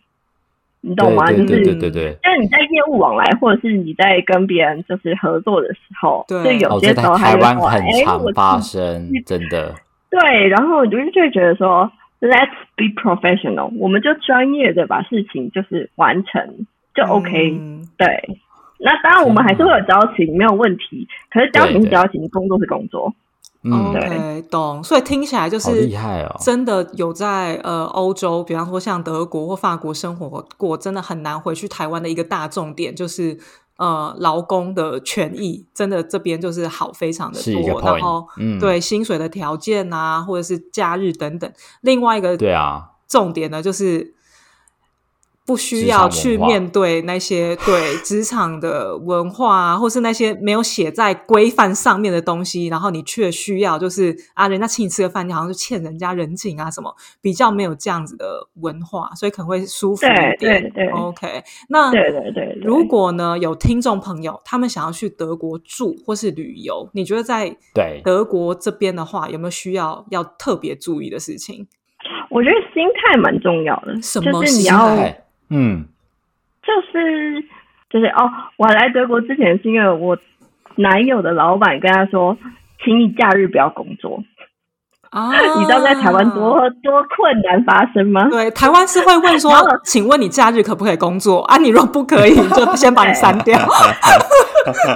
[0.84, 1.24] 你懂吗？
[1.30, 9.74] 就是，对对就是你在业务往来，或者是你在跟别人就是合作的时候，就有些时候台湾很常发生，真的。
[10.10, 17.56] 对，然后我就就会觉得说，Let's be professional，我们就专业的把事情就是完成就 OK。
[17.96, 18.38] 对，
[18.78, 21.06] 那当然我们还是会有交情，没有问题。
[21.30, 23.14] 可是交情是交情，工作是工作。
[23.64, 24.82] OK，懂。
[24.82, 33.38] 所以听起来就是厉害哦，真的有在呃欧洲，比方说像德国或法国生活过，真的很难回去台湾的一个大重点就是
[33.76, 37.80] 呃劳工的权益，真的这边就是好非常的多。
[37.80, 38.26] 然后
[38.58, 41.50] 对薪水的条件啊，或者是假日等等。
[41.82, 44.14] 另外一个对啊，重点呢，就是。
[45.44, 60.62] 不需要去面对那些对职场的文化，或是那些没有写在规范上面的东西，然后你却需要就是啊，人家请你吃个饭，你好像就欠人家人情啊什么，比较没有这样子的文化，所以可能会舒服一点。
[60.62, 61.42] 对对，OK。
[61.68, 71.66] 那对对对，如果呢有听众朋友他们想要去德国住或是旅游，你觉得在对德国这边的话，有没有需要要特别注意的事情？
[72.30, 75.24] 我觉得心态蛮重要的，什么心态？
[75.54, 75.84] 嗯，
[76.62, 77.44] 就是
[77.90, 80.18] 就是哦，我来德国之前是因为我
[80.76, 82.38] 男友的老板跟他说，
[82.82, 84.24] 请你假日不要工作。
[85.12, 85.28] 啊，
[85.60, 88.26] 你知道在台湾多多困难发生吗？
[88.30, 89.52] 对，台湾是会问说，
[89.84, 91.58] 请问你假日可不可以工作 啊？
[91.58, 93.58] 你若不可以，就先把你删掉。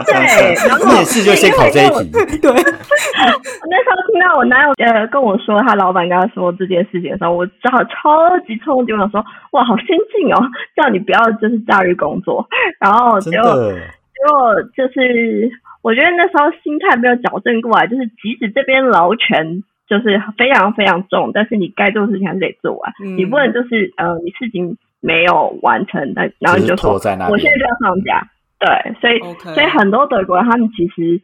[0.06, 2.38] 对，然后面试就先考这一题。
[2.40, 10.40] 对，那时候听到我男友呃跟我说他老板跟他说这件事情的时候，我正好超级冲动，我想说哇，好先进哦，
[10.74, 12.46] 叫你不要就是假日工作。
[12.80, 15.50] 然后结果结果就是
[15.82, 19.62] 我觉得那时候心态没有矫正过来，就是即使这边劳权。
[19.88, 22.92] 就是非常非常重，但是你该做的事情还是得做完。
[23.16, 28.26] 你不能就是呃，你事情没有完成，那然后你就说我现在就要放假。
[28.58, 29.20] 对，所以
[29.54, 31.20] 所以很多德国人他们其实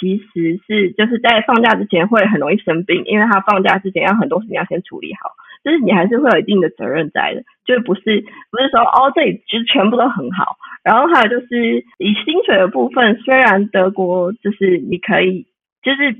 [0.00, 5.30] 其实是就是在放假之前会很容易生病，因为他放假之前要很多事情要先处理好，
[5.64, 10.56] 就是你还是会有一定的责任在的，就不是不是说哦这里其实全部都很好。
[10.84, 15.46] 然后还有就是以薪水的部分，虽然德国就是你可以
[15.82, 16.16] 就是。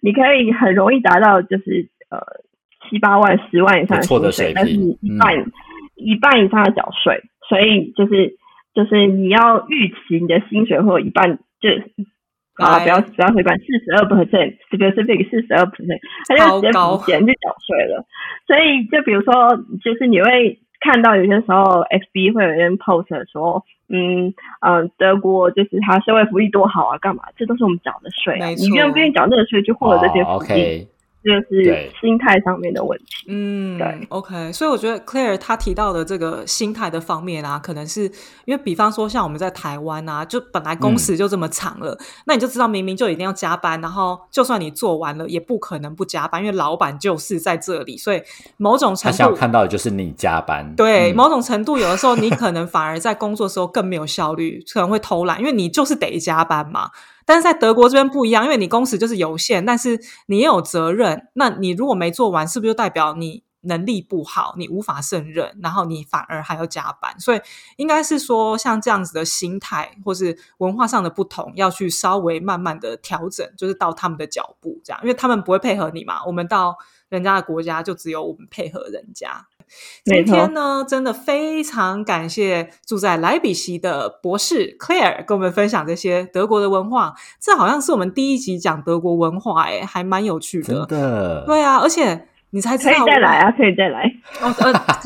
[0.00, 2.18] 你可以很容易达到就是呃
[2.88, 5.34] 七八万、十万以上的薪水，但是你一半
[5.94, 8.36] 一半以上的缴税，所以就是
[8.74, 11.70] 就是你要预期你的薪水会有一半，就
[12.64, 18.04] 啊不要不要回管四十二 percent，这个是这个四十二 percent，他就直接补钱去缴税了。
[18.46, 20.58] 所以就比如说，就是你会。
[20.80, 27.24] 看到有些时候，FB 会有人 post 说，嗯嗯，德国就是它社会福利多好啊，干嘛？
[27.36, 30.88] 这都是我们缴的税，你愿不愿意缴那个税去获得这些福利？
[31.28, 33.04] 就是心态上面的问题。
[33.28, 34.52] 嗯，对，OK。
[34.52, 38.04] 所以我觉得 Claire 他提到的这个心态的方面啊，可能是
[38.46, 48.22] 因为，比方说像我们在台湾啊，就本来工时就这么长了，那你就知道明明就一定要加班，然后就算你做完了，也不可能不加班，因为老板就是在这里，所以
[48.56, 50.74] 某种程度想看到的就是你加班。
[50.74, 56.90] 对，某种程度有的时候你可能反而在工作的时候更没有效率，可能会偷懒，因为你就是得加班嘛。
[57.28, 61.28] 但是在德国这边不一样，因为你工时就是有限，但是你也有责任。
[61.34, 67.20] 那你如果没做完，是不是就代表你能力不好，你无法胜任，然后你反而还要加班？
[67.20, 67.40] 所以
[67.76, 76.24] 应该是说，像这样子的心态或是文化上的不同，要去稍微慢慢的调整，就是到他们的脚步这样，因为他们不会配合你嘛。
[76.24, 76.78] 我们到
[77.08, 79.46] 人家的国家，就只有我们配合人家。
[80.04, 87.14] 今天呢，真的非常感谢住在莱比锡的博士 Claire 跟我们分享这些德国的文化。
[87.38, 90.86] 这好像是我们第一集讲德国文化，哎，还蛮有趣的。
[90.86, 94.10] 真的，对啊，而且你才知道可以再来啊，可以再来。
[94.40, 94.54] 哦，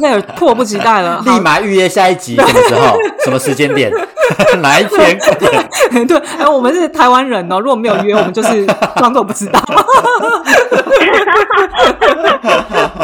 [0.02, 2.96] 呃迫不及待了， 立马预约下一集什么时候？
[3.24, 3.90] 什么时间点？
[4.62, 5.18] 哪一天？
[6.06, 8.64] 对，哎，我们是台湾人哦，如果没有约，我们就是
[8.96, 9.60] 装作不知道。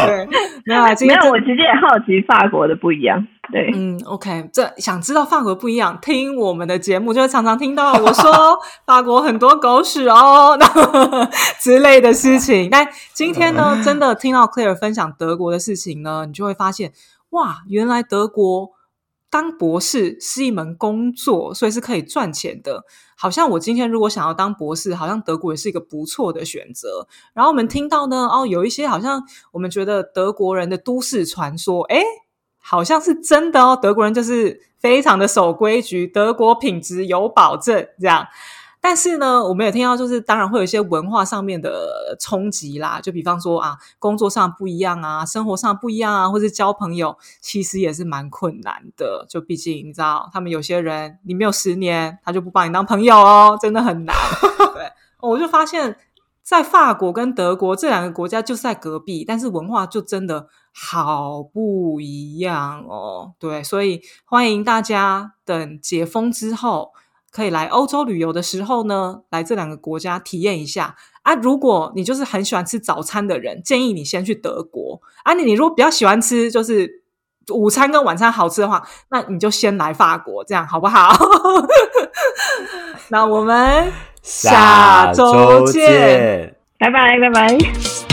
[0.06, 0.28] 对，
[0.66, 3.26] 没有啊，今天我其实也好奇法国的不一样。
[3.50, 10.58] 对，嗯，OK，这想知道法国不一样，听我们的节目就会常常听到我说法国很多狗屎哦，
[11.60, 12.68] 之类的事情。
[12.70, 16.92] 但今天呢，真的听到 Claire 分享德国的事情呢，你就会发现，
[17.30, 18.77] 哇，原来德国。
[19.30, 22.84] 当博士是一门工作，所以是可以赚钱的。
[23.16, 27.06] 好像我今天如果想要当博士，好像德国也是一个不错的选择。
[27.34, 29.22] 然后我们听到呢，哦，有一些好像
[29.52, 32.02] 我们觉得德国人的都市传说，哎，
[32.58, 33.78] 好像是真的哦。
[33.80, 38.26] 德国人就是非常的守规矩，德国品质有保证，这样。
[38.80, 43.00] 但是呢，我们也听到，就是当然会有一些文化上面的冲击啦。
[43.00, 49.26] 就比方说啊，工作上不一样啊，生活上不一样啊，或是交朋友，其实也是蛮困难的。
[49.28, 54.14] 就毕竟你知道，他们有些人你没有十年，他就不把你当朋友哦，真的很难。
[54.74, 55.98] 对，我就发现，
[56.42, 63.32] 在法国跟德国这两个国家就是在隔壁，但是文化就真的好不一样哦。
[63.40, 66.92] 对，所以欢迎大家等解封之后。
[67.30, 71.34] 可以来欧洲旅游的时候呢，来这两个国家体验一下啊！
[71.34, 75.34] 如果你就是很喜欢吃早餐的人，建议你先去德国啊！
[75.34, 77.02] 你你如果比较喜欢吃就是
[77.52, 81.14] 午餐跟晚餐好吃的话，那你就先来法国，这样好不好？
[83.10, 88.07] 那我们下周见，拜拜拜拜。